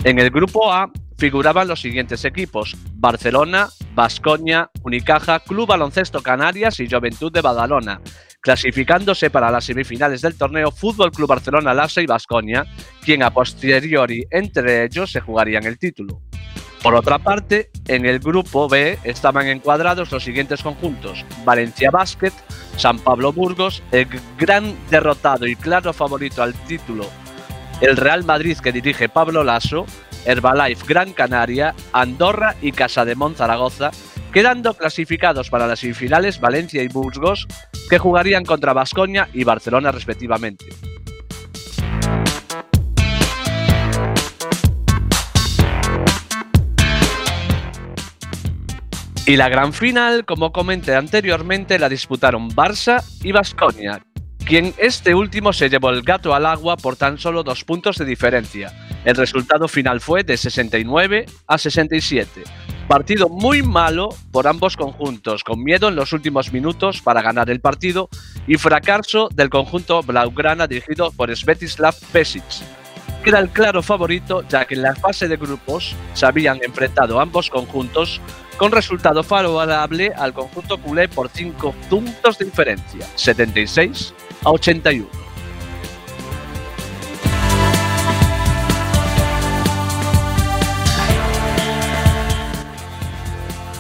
[0.03, 6.89] En el grupo A figuraban los siguientes equipos: Barcelona, Bascoña, Unicaja, Club Baloncesto Canarias y
[6.89, 8.01] Juventud de Badalona,
[8.45, 12.67] clasificándose para las semifinales del torneo Fútbol Club Barcelona Lassa y Bascoña,
[13.03, 16.21] quien a posteriori entre ellos se jugarían el título.
[16.83, 22.35] Por otra parte, en el grupo B estaban encuadrados los siguientes conjuntos: Valencia Basket,
[22.77, 27.07] San Pablo Burgos, el gran derrotado y claro favorito al título,
[27.81, 29.87] el Real Madrid que dirige Pablo Lasso,
[30.27, 33.91] Herbalife Gran Canaria, Andorra y Casa de Zaragoza,
[34.35, 37.47] quedando clasificados para las semifinales Valencia y Burgos,
[37.89, 40.67] que jugarían contra Bascoña y Barcelona respectivamente.
[49.25, 54.03] Y la gran final, como comenté anteriormente, la disputaron Barça y Bascoña,
[54.45, 58.05] quien este último se llevó el gato al agua por tan solo dos puntos de
[58.05, 58.73] diferencia.
[59.05, 62.43] El resultado final fue de 69 a 67.
[62.89, 67.61] Partido muy malo por ambos conjuntos, con miedo en los últimos minutos para ganar el
[67.61, 68.11] partido
[68.47, 72.45] y fracaso del conjunto Blaugrana dirigido por Svetislav Pesic,
[73.23, 77.21] que era el claro favorito ya que en la fase de grupos se habían enfrentado
[77.21, 78.21] ambos conjuntos
[78.59, 84.13] con resultado favorable al conjunto culé por 5 puntos de diferencia, 76
[84.45, 85.09] a 81.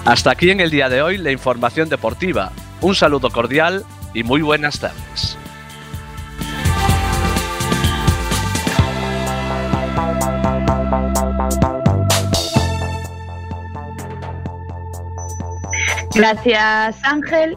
[0.04, 2.52] Hasta aquí en el día de hoy la información deportiva.
[2.82, 5.38] Un saludo cordial y muy buenas tardes.
[16.14, 17.56] Gracias Ángel.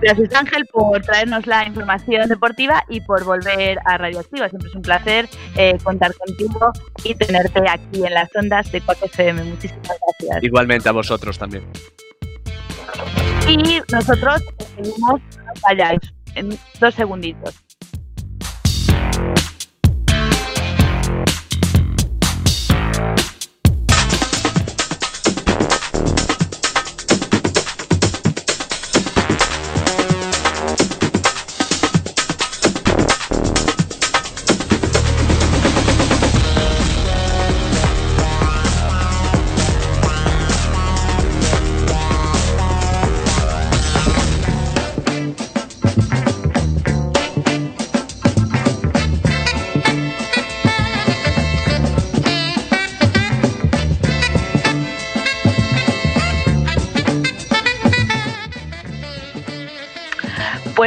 [0.00, 4.48] Gracias Ángel por traernos la información deportiva y por volver a Radioactiva.
[4.48, 6.72] Siempre es un placer eh, contar contigo
[7.04, 9.44] y tenerte aquí en las ondas de 4FM.
[9.44, 10.42] Muchísimas gracias.
[10.42, 11.64] Igualmente a vosotros también.
[13.48, 14.42] Y nosotros
[14.76, 16.00] seguimos, no vayáis,
[16.34, 17.67] en dos segunditos.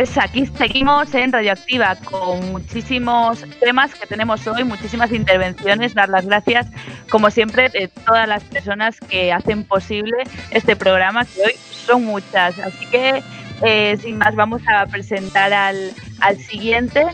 [0.01, 5.93] Pues aquí seguimos en Radioactiva con muchísimos temas que tenemos hoy, muchísimas intervenciones.
[5.93, 6.65] Dar las gracias,
[7.11, 10.17] como siempre, de todas las personas que hacen posible
[10.49, 11.53] este programa, que hoy
[11.85, 12.57] son muchas.
[12.57, 13.21] Así que,
[13.61, 17.05] eh, sin más, vamos a presentar al, al siguiente,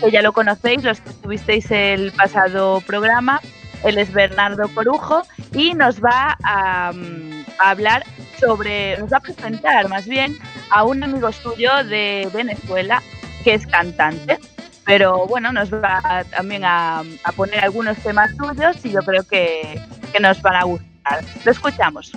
[0.00, 3.42] que ya lo conocéis, los que estuvisteis el pasado programa.
[3.84, 8.02] Él es Bernardo Corujo y nos va a, mm, a hablar
[8.40, 10.38] sobre, nos va a presentar más bien
[10.70, 13.02] a un amigo suyo de Venezuela
[13.44, 14.38] que es cantante.
[14.84, 19.80] Pero bueno, nos va también a, a poner algunos temas suyos y yo creo que,
[20.12, 21.24] que nos van a gustar.
[21.44, 22.12] Lo escuchamos.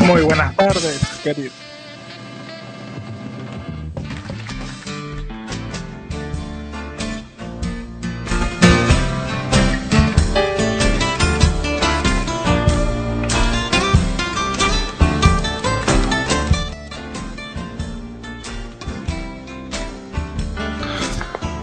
[0.00, 1.52] Muy buenas tardes, querido.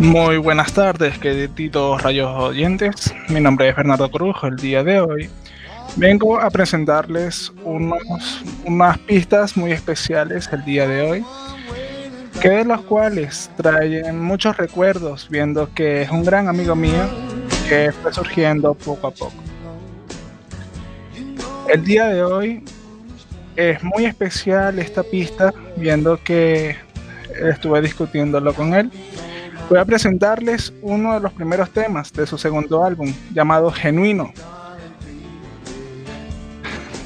[0.06, 3.12] Muy buenas tardes, queridos rayos oyentes.
[3.28, 4.46] Mi nombre es Bernardo Corujo.
[4.46, 5.32] El día de hoy
[5.96, 11.26] vengo a presentarles unos, unas pistas muy especiales el día de hoy,
[12.39, 17.10] que de los cuales traen muchos recuerdos, viendo que es un gran amigo mío
[17.68, 19.44] que fue surgiendo poco a poco.
[21.68, 22.63] El día de hoy
[23.56, 26.76] es muy especial esta pista, viendo que
[27.41, 28.91] estuve discutiéndolo con él.
[29.67, 34.32] Voy a presentarles uno de los primeros temas de su segundo álbum, llamado Genuino.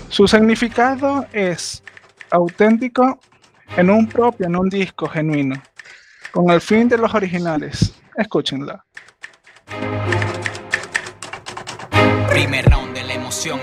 [0.09, 1.81] Su significado es
[2.29, 3.17] auténtico
[3.77, 5.55] en un propio, en un disco genuino,
[6.31, 7.93] con el fin de los originales.
[8.17, 8.83] Escúchenla.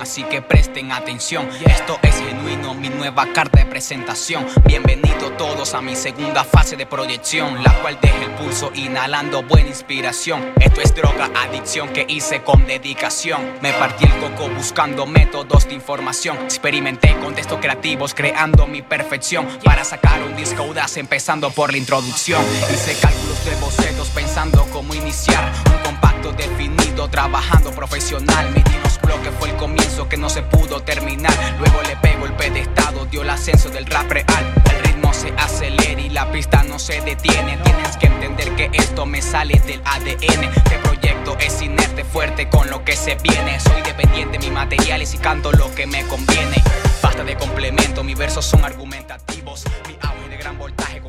[0.00, 1.46] Así que presten atención.
[1.66, 4.46] Esto es genuino, mi nueva carta de presentación.
[4.64, 9.68] Bienvenidos todos a mi segunda fase de proyección, la cual deja el pulso inhalando buena
[9.68, 10.54] inspiración.
[10.60, 13.42] Esto es droga, adicción que hice con dedicación.
[13.60, 16.38] Me partí el coco buscando métodos de información.
[16.44, 19.46] Experimenté con textos creativos, creando mi perfección.
[19.62, 22.42] Para sacar un disco audaz, empezando por la introducción.
[22.72, 25.52] Hice cálculos de bocetos pensando cómo iniciar
[25.86, 26.00] un
[26.32, 28.50] definido, trabajando profesional.
[28.54, 31.32] Mi Dinos bloque fue el comienzo que no se pudo terminar.
[31.58, 34.54] Luego le pego el pedestado, dio el ascenso del rap real.
[34.70, 37.58] El ritmo se acelera y la pista no se detiene.
[37.58, 40.44] Tienes que entender que esto me sale del ADN.
[40.44, 43.58] Este proyecto es inerte, fuerte con lo que se viene.
[43.60, 46.62] Soy dependiente de mis materiales y canto lo que me conviene.
[47.02, 49.64] Basta de complemento, mis versos son argumentativos.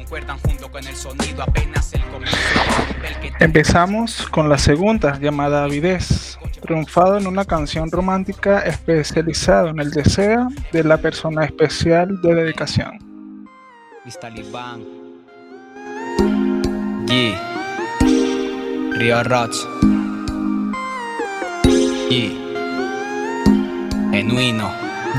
[0.07, 1.43] Concuerdan junto con el sonido.
[1.43, 2.37] Apenas el comienzo
[3.41, 10.47] Empezamos con la segunda, llamada Avidez, triunfado en una canción romántica especializada en el deseo
[10.71, 13.45] de la persona especial de dedicación.
[14.05, 14.81] Mis talibán.
[17.07, 17.37] G.
[18.93, 19.67] Rio Rods.
[22.09, 22.31] G.
[24.11, 24.71] Genuino.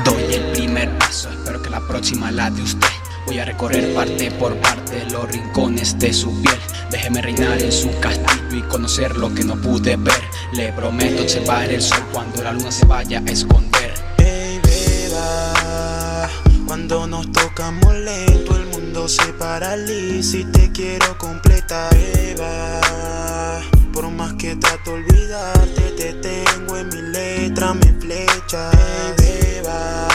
[0.03, 2.98] Doy el primer paso, espero que la próxima la de usted.
[3.29, 6.57] Voy a recorrer parte por parte los rincones de su piel.
[6.89, 10.23] Déjeme reinar en su castillo y conocer lo que no pude ver.
[10.53, 13.93] Le prometo observar el sol cuando la luna se vaya a esconder.
[14.17, 16.27] Ey, beba,
[16.65, 21.93] cuando nos tocamos lento el mundo se paraliza y te quiero completar.
[21.93, 23.61] Beba,
[23.93, 28.71] por más que trato olvidarte, te tengo en mi letra, mi flecha.
[28.71, 30.07] Ey, beba,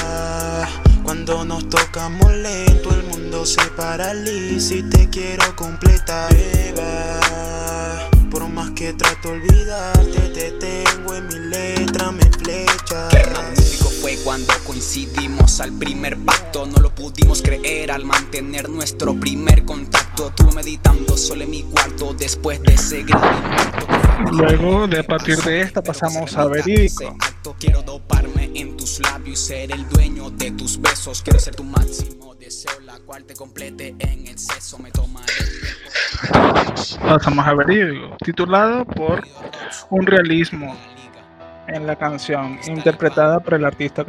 [1.14, 6.34] cuando nos tocamos lento, el mundo se paraliza y te quiero completar.
[6.34, 13.08] Eva, por más que trato de olvidarte, te tengo en mi letra, me flechas.
[13.10, 16.66] Qué magnífico fue cuando coincidimos al primer pacto.
[16.66, 20.32] No lo pudimos creer al mantener nuestro primer contacto.
[20.36, 23.86] Tú meditando solo en mi cuarto después de ese gran impacto.
[24.32, 27.16] Luego, de a partir de esta, pasamos a verídico.
[27.20, 31.22] Acto, Quiero doparme en tus labios y ser el dueño de tus besos.
[31.22, 34.78] Quiero ser tu máximo deseo, cual te complete en el sexo.
[34.78, 35.32] Me tomaré
[37.00, 39.22] Pasamos a verídico, titulado por
[39.90, 40.76] Un realismo
[41.68, 44.04] en la canción, interpretada por el artista.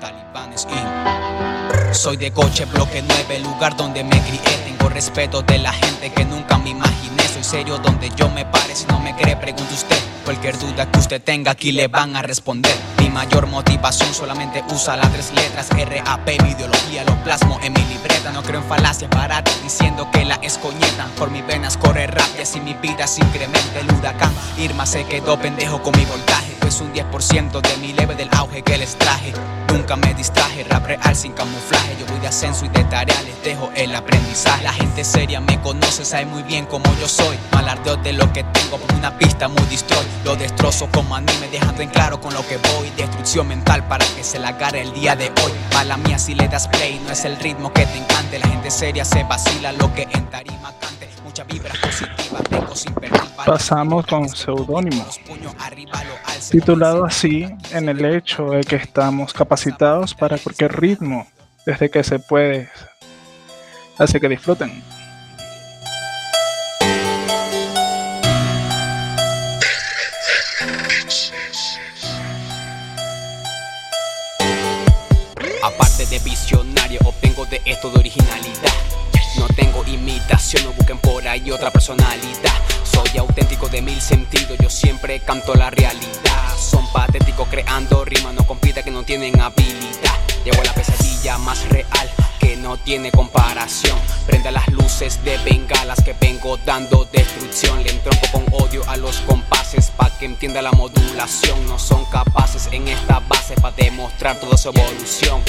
[0.00, 1.94] Talibanes in.
[1.94, 4.40] Soy de coche, bloque 9, lugar donde me crié.
[4.64, 7.21] Tengo respeto de la gente que nunca me imaginé.
[7.42, 8.76] Soy serio donde yo me pare.
[8.76, 9.98] Si no me cree, pregunte usted.
[10.24, 12.72] Cualquier duda que usted tenga, aquí le van a responder.
[12.98, 18.30] Mi mayor motivación solamente usa las tres letras RAP, ideología lo plasmo en mi libreta.
[18.30, 21.10] No creo en falacias baratas diciendo que la escoñetan.
[21.18, 23.80] Por mis venas corre rap y mi vida se incrementa.
[23.80, 26.51] El huracán Irma se quedó pendejo con mi voltaje.
[26.72, 29.34] Es un 10% de mi leve del auge que les traje.
[29.70, 31.98] Nunca me distraje, rap real sin camuflaje.
[32.00, 34.64] Yo voy de ascenso y de tarea les dejo el aprendizaje.
[34.64, 37.36] La gente seria me conoce, sabe muy bien cómo yo soy.
[37.52, 40.02] Malardeo de lo que tengo por una pista muy destroy.
[40.24, 42.88] Lo destrozo como anime, dejando en claro con lo que voy.
[42.96, 45.52] Destrucción mental para que se la agarre el día de hoy.
[45.74, 48.38] Mala mía si le das play, no es el ritmo que te encante.
[48.38, 51.01] La gente seria se vacila lo que en tarima cante.
[51.32, 53.22] Mucha vibra positiva, tengo sin perder.
[53.46, 55.06] Pasamos con seudónimo,
[56.50, 61.26] titulado así en el hecho de que estamos capacitados para cualquier ritmo,
[61.64, 62.68] desde que se puede.
[63.96, 64.82] Así que disfruten.
[75.62, 78.91] Aparte de visionario, obtengo de esto de originalidad.
[79.42, 82.54] No tengo imitación, no busquen por ahí otra personalidad.
[82.84, 86.56] Soy auténtico de mil sentidos, yo siempre canto la realidad.
[86.56, 90.14] Son patéticos creando rimas, no compita que no tienen habilidad.
[90.44, 93.98] Llevo la pesadilla más real que no tiene comparación.
[94.26, 97.82] Prende las luces de bengalas que vengo dando destrucción.
[97.82, 99.22] Le entronco con odio a los
[99.96, 101.66] pa' que entienda la modulación.
[101.66, 105.42] No son capaces en esta base pa' demostrar toda su evolución.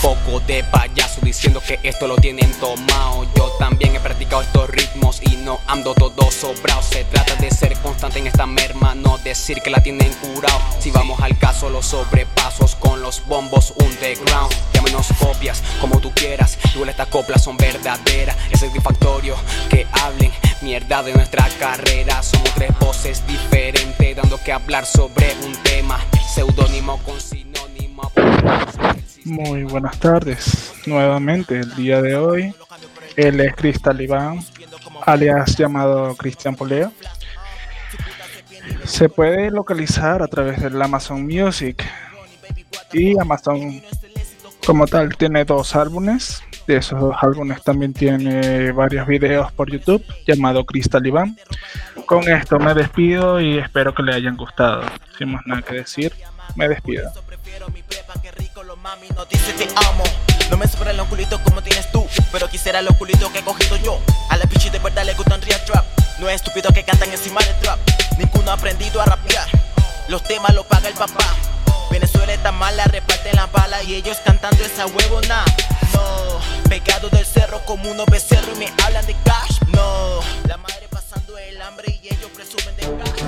[0.00, 3.26] Poco de payaso diciendo que esto lo tienen tomado.
[3.34, 6.82] Yo también he practicado estos ritmos y no ando todo sobrado.
[6.82, 10.60] Se trata de ser constante en esta merma, no decir que la tienen curado.
[10.78, 14.54] Si vamos al caso, los sobrepasos con los bombos underground.
[14.72, 16.58] Llámenos copias, como tú quieras.
[16.74, 18.36] Igual estas coplas son verdaderas.
[18.52, 19.34] Es satisfactorio
[19.68, 20.30] que hablen
[20.62, 22.22] mierda de nuestra carrera.
[22.22, 25.98] Somos tres voces diferentes, dando que hablar sobre un tema.
[26.34, 28.10] Seudónimo con sinónimo.
[29.24, 30.72] Muy buenas tardes.
[30.86, 32.54] Nuevamente, el día de hoy,
[33.16, 34.40] él es Cristal Iván,
[35.04, 36.92] alias llamado Cristian Poleo.
[38.84, 41.84] Se puede localizar a través del Amazon Music
[42.92, 43.82] y Amazon
[44.66, 46.42] como tal tiene dos álbumes.
[46.68, 51.34] De esos álbumes también tiene varios videos por YouTube llamado Cristal Iván.
[52.04, 54.82] Con esto me despido y espero que le hayan gustado.
[55.16, 56.12] Sin más nada que decir,
[56.56, 57.10] me despido.
[60.50, 63.78] No me sobran los culitos como tienes tú, pero quisiera los culitos que he cogido
[63.78, 63.98] yo.
[64.28, 65.86] A la pichi de verdad le gustan real trap.
[66.20, 67.78] No es estúpido que cantan encima del trap.
[68.18, 69.48] Ninguno ha aprendido a rapear.
[70.10, 71.24] Los temas los paga el papá.
[71.98, 75.44] Venezuela está mala, reparten la bala y ellos cantando esa huevona.
[75.92, 76.38] No,
[76.68, 79.58] pegado del cerro como unos becerros y me hablan de cash.
[79.74, 83.24] No, la madre pasando el hambre y ellos presumen de cash.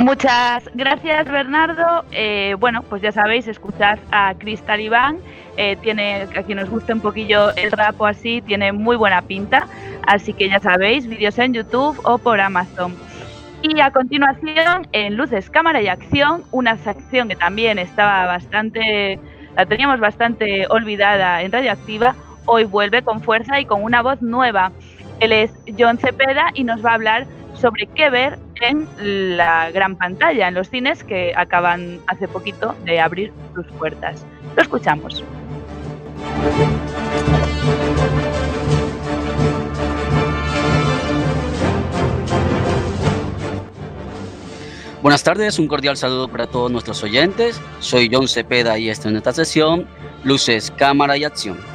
[0.00, 2.04] Muchas gracias Bernardo.
[2.12, 5.18] Eh, bueno, pues ya sabéis, escuchad a Cristal Iván.
[5.56, 9.22] Eh, tiene, a quien os guste un poquillo el rap o así, tiene muy buena
[9.22, 9.66] pinta.
[10.06, 12.94] Así que ya sabéis, vídeos en YouTube o por Amazon.
[13.62, 19.18] Y a continuación, en Luces, Cámara y Acción, una sección que también estaba bastante,
[19.56, 24.70] la teníamos bastante olvidada en Radioactiva, hoy vuelve con fuerza y con una voz nueva.
[25.20, 28.86] Él es John Cepeda y nos va a hablar sobre qué ver en
[29.36, 34.26] la gran pantalla, en los cines que acaban hace poquito de abrir sus puertas.
[34.56, 35.24] Lo escuchamos.
[45.04, 47.60] Buenas tardes, un cordial saludo para todos nuestros oyentes.
[47.78, 49.86] Soy John Cepeda y esta es nuestra sesión
[50.24, 51.73] Luces, Cámara y Acción.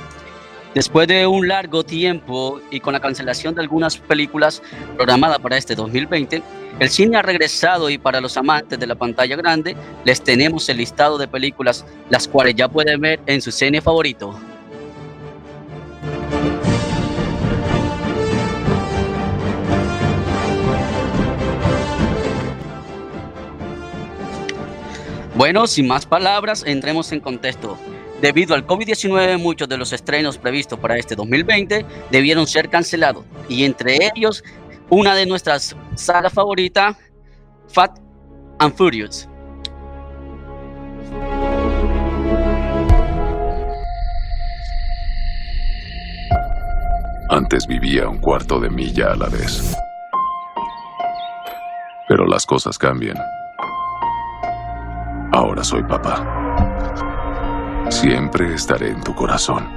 [0.76, 4.62] Después de un largo tiempo y con la cancelación de algunas películas
[4.96, 6.44] programadas para este 2020,
[6.80, 10.78] el cine ha regresado y para los amantes de la pantalla grande les tenemos el
[10.78, 14.40] listado de películas las cuales ya pueden ver en su cine favorito.
[25.36, 27.78] Bueno, sin más palabras, entremos en contexto.
[28.22, 33.64] Debido al COVID-19, muchos de los estrenos previstos para este 2020 debieron ser cancelados, y
[33.64, 34.44] entre ellos
[34.90, 36.98] una de nuestras sagas favoritas,
[37.70, 37.98] Fat
[38.60, 39.30] and Furious.
[47.30, 49.78] Antes vivía un cuarto de milla a la vez.
[52.08, 53.18] Pero las cosas cambian.
[55.32, 56.39] Ahora soy papá.
[57.90, 59.68] Siempre estaré en tu corazón.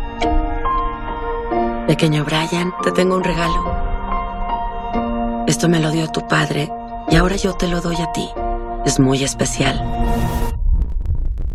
[1.86, 5.44] Pequeño Brian, te tengo un regalo.
[5.46, 6.70] Esto me lo dio tu padre
[7.10, 8.28] y ahora yo te lo doy a ti.
[8.84, 9.82] Es muy especial.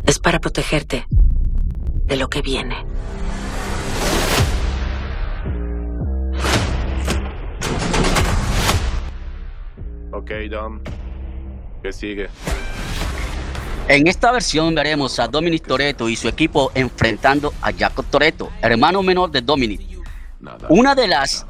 [0.05, 1.05] Es para protegerte
[2.05, 2.76] de lo que viene.
[10.12, 10.80] Ok, Dom.
[11.84, 12.30] ¿Qué sigue?
[13.90, 19.02] En esta versión veremos a Dominic Toretto y su equipo enfrentando a Jacob Toretto, hermano
[19.02, 19.82] menor de Dominic.
[20.68, 21.46] Una de las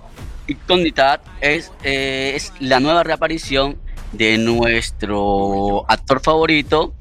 [0.46, 3.80] incógnitas es, eh, es la nueva reaparición
[4.12, 6.94] de nuestro actor favorito,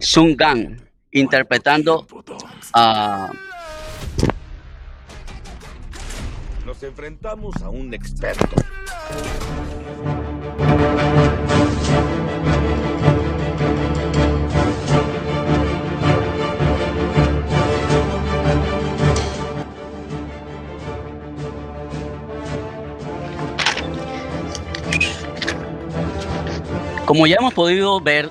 [0.00, 0.78] Sun Gang,
[1.10, 2.06] interpretando
[2.74, 3.30] a
[6.66, 8.56] Nos enfrentamos a un experto.
[27.06, 28.30] Como ya hemos podido ver,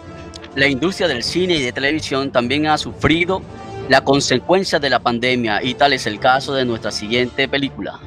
[0.56, 3.42] la industria del cine y de televisión también ha sufrido
[3.88, 8.00] la consecuencia de la pandemia y tal es el caso de nuestra siguiente película.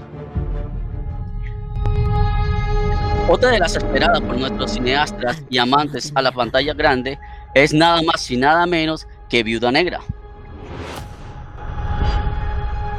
[3.28, 7.18] Otra de las esperadas por nuestros cineastas y amantes a la pantalla grande
[7.54, 10.00] es nada más y nada menos que Viuda Negra.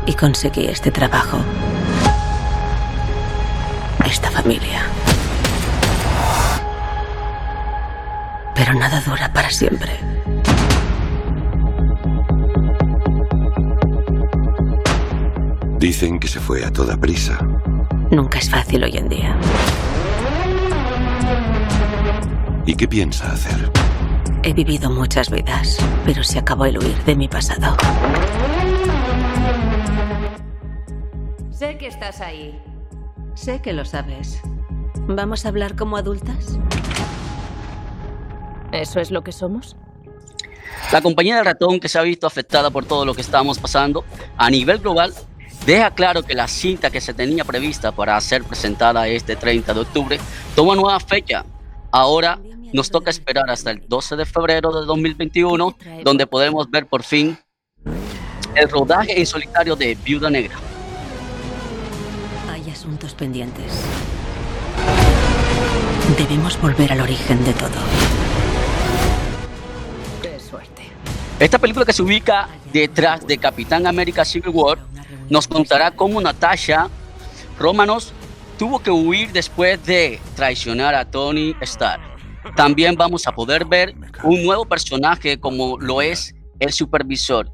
[0.06, 1.38] Y conseguí este trabajo.
[4.06, 4.84] Esta familia.
[8.58, 9.92] Pero nada dura para siempre.
[15.78, 17.38] Dicen que se fue a toda prisa.
[18.10, 19.38] Nunca es fácil hoy en día.
[22.66, 23.72] ¿Y qué piensa hacer?
[24.42, 27.78] He vivido muchas vidas, pero se acabó el huir de mi pasado.
[31.52, 32.60] Sé que estás ahí.
[33.36, 34.42] Sé que lo sabes.
[35.08, 36.58] ¿Vamos a hablar como adultas?
[38.78, 39.76] ¿Eso es lo que somos?
[40.92, 44.06] La compañía del ratón, que se ha visto afectada por todo lo que estamos pasando
[44.38, 45.14] a nivel global,
[45.66, 49.80] deja claro que la cinta que se tenía prevista para ser presentada este 30 de
[49.80, 50.20] octubre
[50.56, 51.44] toma nueva fecha.
[51.92, 52.40] Ahora
[52.74, 57.38] nos toca esperar hasta el 12 de febrero de 2021, donde podemos ver por fin
[58.56, 60.56] el rodaje en solitario de Viuda Negra.
[62.52, 63.84] Hay asuntos pendientes.
[66.18, 68.17] Debemos volver al origen de todo.
[71.40, 74.80] Esta película que se ubica detrás de Capitán América Civil War
[75.30, 76.90] nos contará cómo Natasha
[77.60, 78.12] Romanos
[78.58, 82.02] tuvo que huir después de traicionar a Tony Stark.
[82.56, 87.52] También vamos a poder ver un nuevo personaje como lo es el supervisor,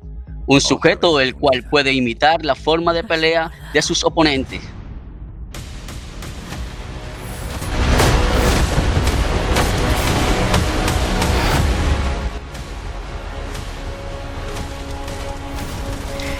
[0.47, 4.61] un sujeto el cual puede imitar la forma de pelea de sus oponentes.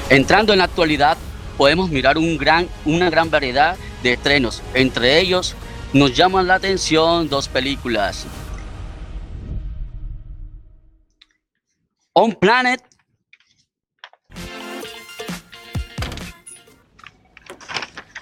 [0.10, 1.18] Entrando en la actualidad,
[1.58, 4.62] podemos mirar un gran, una gran variedad de estrenos.
[4.74, 5.56] Entre ellos,
[5.94, 8.26] nos llaman la atención dos películas.
[12.14, 12.82] On Planet.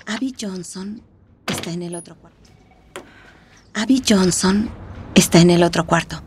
[0.06, 1.02] Abby Johnson
[1.48, 2.50] está en el otro cuarto.
[3.74, 4.70] Abby Johnson
[5.16, 6.22] está en el otro cuarto.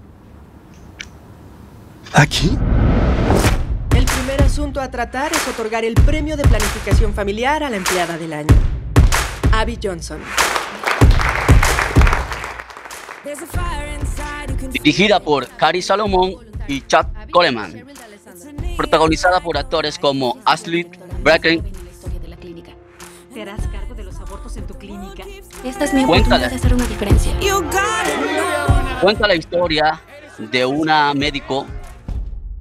[2.12, 2.56] ¿Aquí?
[4.44, 8.54] asunto a tratar es otorgar el premio de planificación familiar a la empleada del año,
[9.52, 10.20] Abby Johnson.
[14.70, 16.36] Dirigida por Cary Salomon
[16.68, 17.86] y Chad Coleman.
[18.76, 20.90] Protagonizada por actores como Ashley
[21.22, 21.64] Bracken.
[25.64, 27.32] Esta es mi oportunidad de hacer una diferencia.
[29.00, 30.00] Cuenta la historia
[30.38, 31.66] de una médico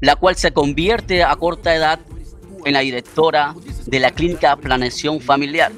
[0.04, 1.98] la cual se convierte a corta edad
[2.66, 5.72] en la directora de la clínica Planeación Familiar.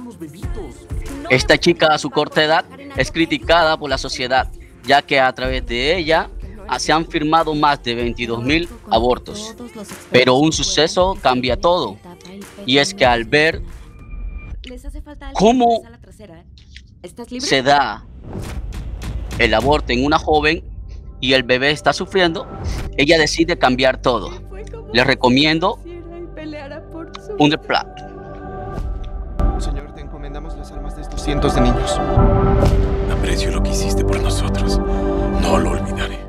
[1.29, 2.65] Esta chica a su corta edad
[2.97, 4.51] es criticada por la sociedad,
[4.83, 6.31] ya que a través de ella
[6.79, 9.55] se han firmado más de 22 mil abortos.
[10.11, 11.97] Pero un suceso cambia todo,
[12.65, 13.61] y es que al ver
[15.33, 15.83] cómo
[17.37, 18.03] se da
[19.37, 20.63] el aborto en una joven
[21.19, 22.47] y el bebé está sufriendo,
[22.97, 24.31] ella decide cambiar todo.
[24.93, 25.79] Les recomiendo
[27.37, 27.87] un Plot.
[29.59, 31.99] Señor, te encomendamos las almas de estos cientos de niños.
[33.11, 34.79] Aprecio lo que hiciste por nosotros.
[35.41, 36.19] No lo olvidaré.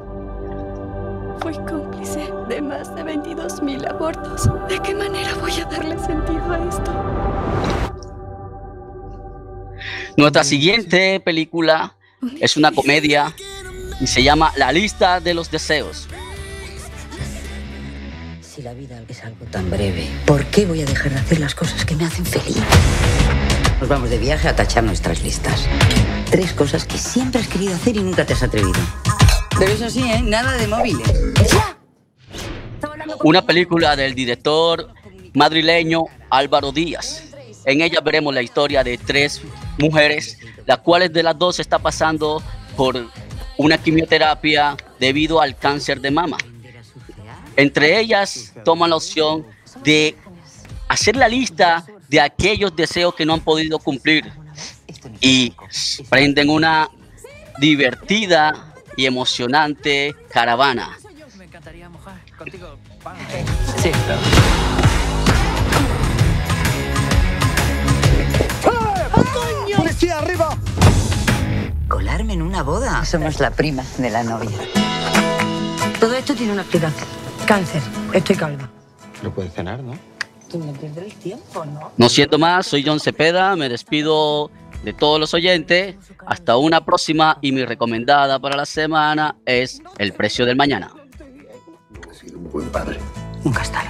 [1.40, 4.48] Fui cómplice de más de 22.000 abortos.
[4.68, 6.92] ¿De qué manera voy a darle sentido a esto?
[10.16, 11.94] Nuestra siguiente película
[12.40, 13.34] es una comedia
[14.00, 16.08] y se llama La lista de los deseos.
[18.40, 21.54] Si la vida es algo tan breve, ¿por qué voy a dejar de hacer las
[21.54, 22.62] cosas que me hacen feliz?
[23.80, 25.66] Nos vamos de viaje a tachar nuestras listas.
[26.30, 28.80] Tres cosas que siempre has querido hacer y nunca te has atrevido.
[29.58, 30.22] Pero eso sí, ¿eh?
[30.22, 31.06] Nada de móviles.
[33.22, 34.88] Una película del director
[35.34, 37.24] madrileño Álvaro Díaz.
[37.66, 39.42] En ella veremos la historia de tres
[39.78, 42.42] mujeres, las cuales de las dos está pasando
[42.76, 42.96] por
[43.58, 46.36] una quimioterapia debido al cáncer de mama.
[47.56, 49.46] Entre ellas toman la opción
[49.82, 50.16] de
[50.88, 54.30] hacer la lista de aquellos deseos que no han podido cumplir
[55.20, 55.54] y
[56.08, 56.90] prenden una
[57.58, 60.98] divertida y emocionante caravana.
[63.82, 63.90] Sí,
[69.76, 70.56] ¡Policía, arriba!
[71.88, 73.04] ¿Colarme en una boda?
[73.04, 74.58] Somos la prima de la novia.
[76.00, 77.08] Todo esto tiene una explicación.
[77.46, 77.80] Cáncer.
[78.12, 78.68] Estoy calva.
[79.22, 79.96] No puede cenar, ¿no?
[80.50, 81.92] Tú me pierdes el tiempo, ¿no?
[81.96, 84.50] No siento más, soy John Cepeda, me despido
[84.82, 85.96] de todos los oyentes.
[86.26, 90.90] Hasta una próxima y mi recomendada para la semana es El precio del mañana.
[92.34, 92.98] Un buen padre.
[93.44, 93.88] Nunca es tarde.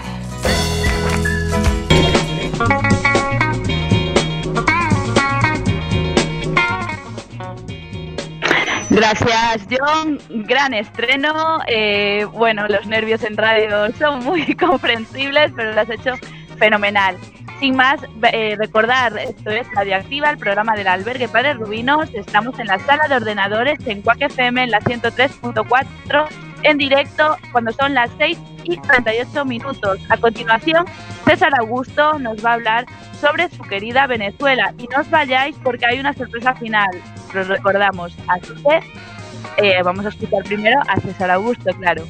[8.96, 10.18] Gracias, John.
[10.46, 11.58] Gran estreno.
[11.66, 16.14] Eh, bueno, los nervios en radio son muy comprensibles, pero lo has hecho
[16.56, 17.18] fenomenal.
[17.60, 18.00] Sin más,
[18.32, 22.08] eh, recordar, esto es Radioactiva, el programa del albergue Padre Rubinos.
[22.14, 27.72] Estamos en la sala de ordenadores en Quack FM en la 103.4 en directo cuando
[27.72, 29.98] son las 6 y 38 minutos.
[30.08, 30.84] A continuación,
[31.24, 32.86] César Augusto nos va a hablar
[33.20, 34.74] sobre su querida Venezuela.
[34.78, 36.90] Y no os vayáis porque hay una sorpresa final.
[37.34, 38.16] Lo recordamos.
[38.26, 42.04] Así que eh, vamos a escuchar primero a César Augusto, claro.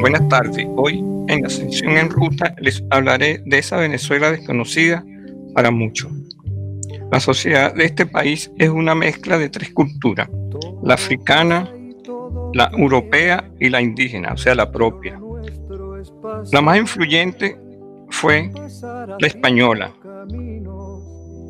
[0.00, 0.66] Buenas tardes.
[0.76, 5.04] Hoy en la sección en ruta les hablaré de esa Venezuela desconocida
[5.54, 6.10] para muchos.
[7.10, 10.28] La sociedad de este país es una mezcla de tres culturas,
[10.82, 11.72] la africana,
[12.54, 15.20] la europea y la indígena, o sea, la propia.
[16.52, 17.58] La más influyente
[18.10, 18.50] fue
[19.18, 19.92] la española,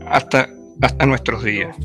[0.06, 0.48] hasta,
[0.80, 1.76] hasta nuestros días.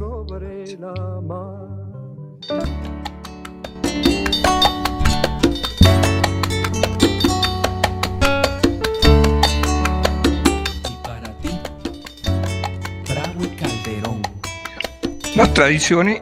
[15.35, 16.21] Las tradiciones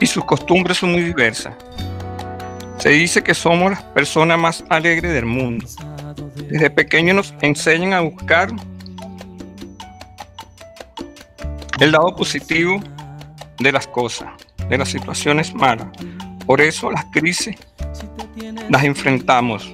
[0.00, 1.54] y sus costumbres son muy diversas.
[2.78, 5.66] Se dice que somos las personas más alegres del mundo.
[6.48, 8.50] Desde pequeños nos enseñan a buscar
[11.78, 12.82] el lado positivo
[13.60, 14.28] de las cosas,
[14.68, 15.86] de las situaciones malas.
[16.44, 17.56] Por eso las crisis
[18.68, 19.72] las enfrentamos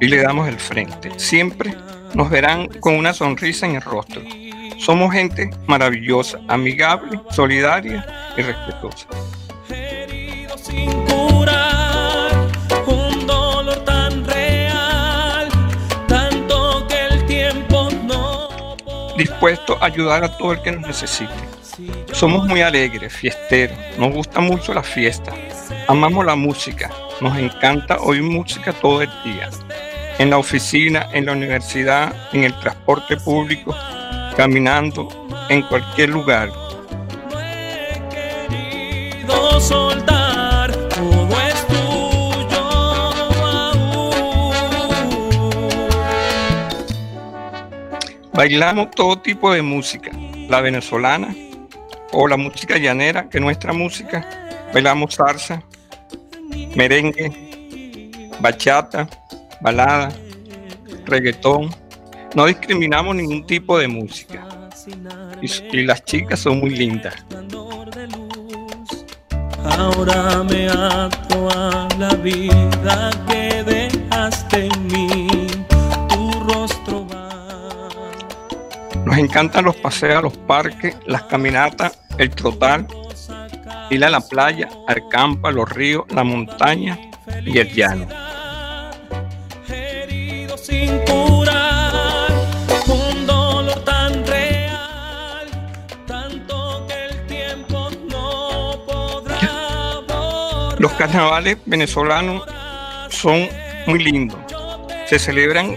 [0.00, 1.16] y le damos el frente.
[1.20, 1.72] Siempre
[2.14, 4.20] nos verán con una sonrisa en el rostro.
[4.82, 8.04] Somos gente maravillosa, amigable, solidaria
[8.36, 9.06] y respetuosa.
[19.16, 21.32] Dispuesto a ayudar a todo el que nos necesite.
[22.10, 25.32] Somos muy alegres, fiesteros, nos gusta mucho la fiesta,
[25.86, 29.48] amamos la música, nos encanta oír música todo el día.
[30.18, 33.76] En la oficina, en la universidad, en el transporte público,
[34.36, 35.08] caminando
[35.48, 36.50] en cualquier lugar.
[48.34, 50.10] Bailamos todo tipo de música,
[50.48, 51.34] la venezolana
[52.12, 54.26] o la música llanera, que nuestra música.
[54.72, 55.62] Bailamos salsa,
[56.74, 59.06] merengue, bachata,
[59.60, 60.10] balada,
[61.04, 61.70] reggaetón
[62.34, 64.46] no discriminamos ningún tipo de música.
[65.40, 67.14] Y, y las chicas son muy lindas.
[69.64, 75.46] Ahora me ato a la vida que dejaste en mí.
[76.08, 77.28] Tu rostro va.
[79.04, 82.86] Nos encantan los paseos a los parques, las caminatas, el trotar,
[83.90, 86.98] ir a la playa, al campo, a los ríos, la montaña
[87.44, 88.06] y el llano.
[89.68, 91.04] herido sin
[100.82, 102.42] Los carnavales venezolanos
[103.08, 103.48] son
[103.86, 104.36] muy lindos.
[105.06, 105.76] Se celebran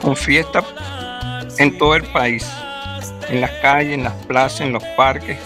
[0.00, 0.64] con fiestas
[1.58, 2.50] en todo el país,
[3.28, 5.38] en las calles, en las plazas, en los parques,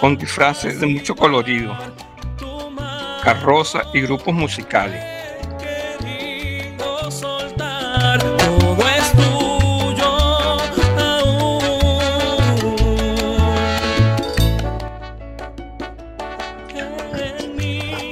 [0.00, 1.76] con disfraces de mucho colorido,
[3.24, 5.04] carrozas y grupos musicales.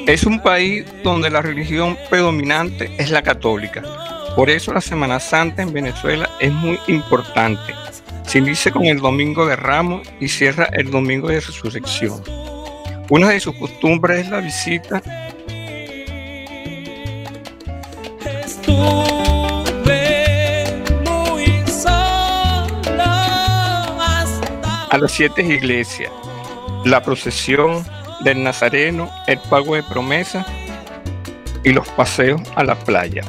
[0.08, 3.82] Es un país donde la religión predominante es la católica.
[4.34, 7.74] Por eso la Semana Santa en Venezuela es muy importante.
[8.26, 12.22] Se inicia con el Domingo de Ramos y cierra el Domingo de Resurrección.
[13.10, 15.02] Una de sus costumbres es la visita
[24.88, 26.10] a las siete iglesias,
[26.86, 27.84] la procesión
[28.20, 30.44] del Nazareno, el pago de promesa
[31.64, 33.22] y los paseos a la playa.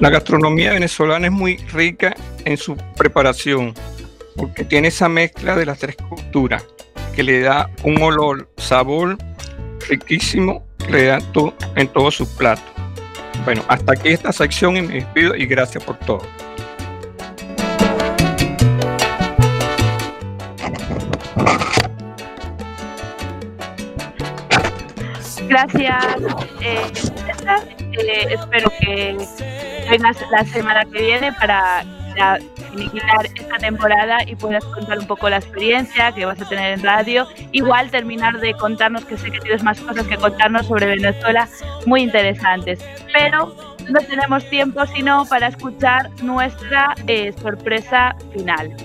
[0.00, 3.74] La gastronomía venezolana es muy rica en su preparación
[4.36, 6.64] porque tiene esa mezcla de las tres culturas
[7.14, 9.18] que le da un olor, sabor
[9.88, 12.64] riquísimo le da to- en todos sus platos.
[13.44, 16.22] Bueno, hasta aquí esta sección y me despido y gracias por todo.
[25.48, 26.04] Gracias.
[26.60, 26.92] eh.
[27.98, 29.16] Eh, espero que
[29.90, 31.84] vengas la semana que viene para
[32.16, 32.38] ya
[32.70, 36.82] finiquitar esta temporada y puedas contar un poco la experiencia que vas a tener en
[36.82, 37.26] radio.
[37.52, 41.48] Igual terminar de contarnos, que sé que tienes más cosas que contarnos sobre Venezuela
[41.86, 42.80] muy interesantes.
[43.12, 43.54] Pero
[43.88, 48.76] no tenemos tiempo sino para escuchar nuestra eh, sorpresa final.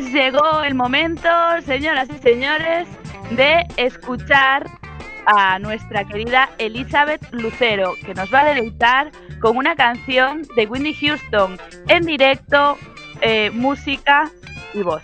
[0.00, 1.28] Pues llegó el momento,
[1.66, 2.88] señoras y señores,
[3.32, 4.64] de escuchar
[5.26, 10.94] a nuestra querida Elizabeth Lucero, que nos va a deleitar con una canción de Whitney
[10.94, 12.78] Houston en directo,
[13.20, 14.30] eh, música
[14.72, 15.02] y voz.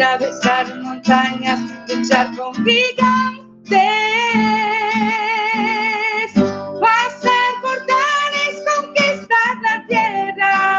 [0.00, 3.80] atravesar montañas, luchar con gigantes,
[6.80, 10.72] pasar portales, conquistar la tierra.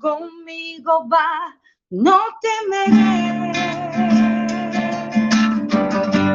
[0.00, 1.54] Conmigo va,
[1.90, 3.52] no temeré.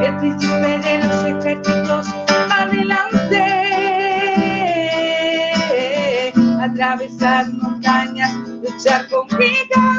[0.06, 2.06] El príncipe de los ejércitos
[2.50, 3.42] adelante,
[6.60, 7.57] atravesar
[9.38, 9.97] Spirit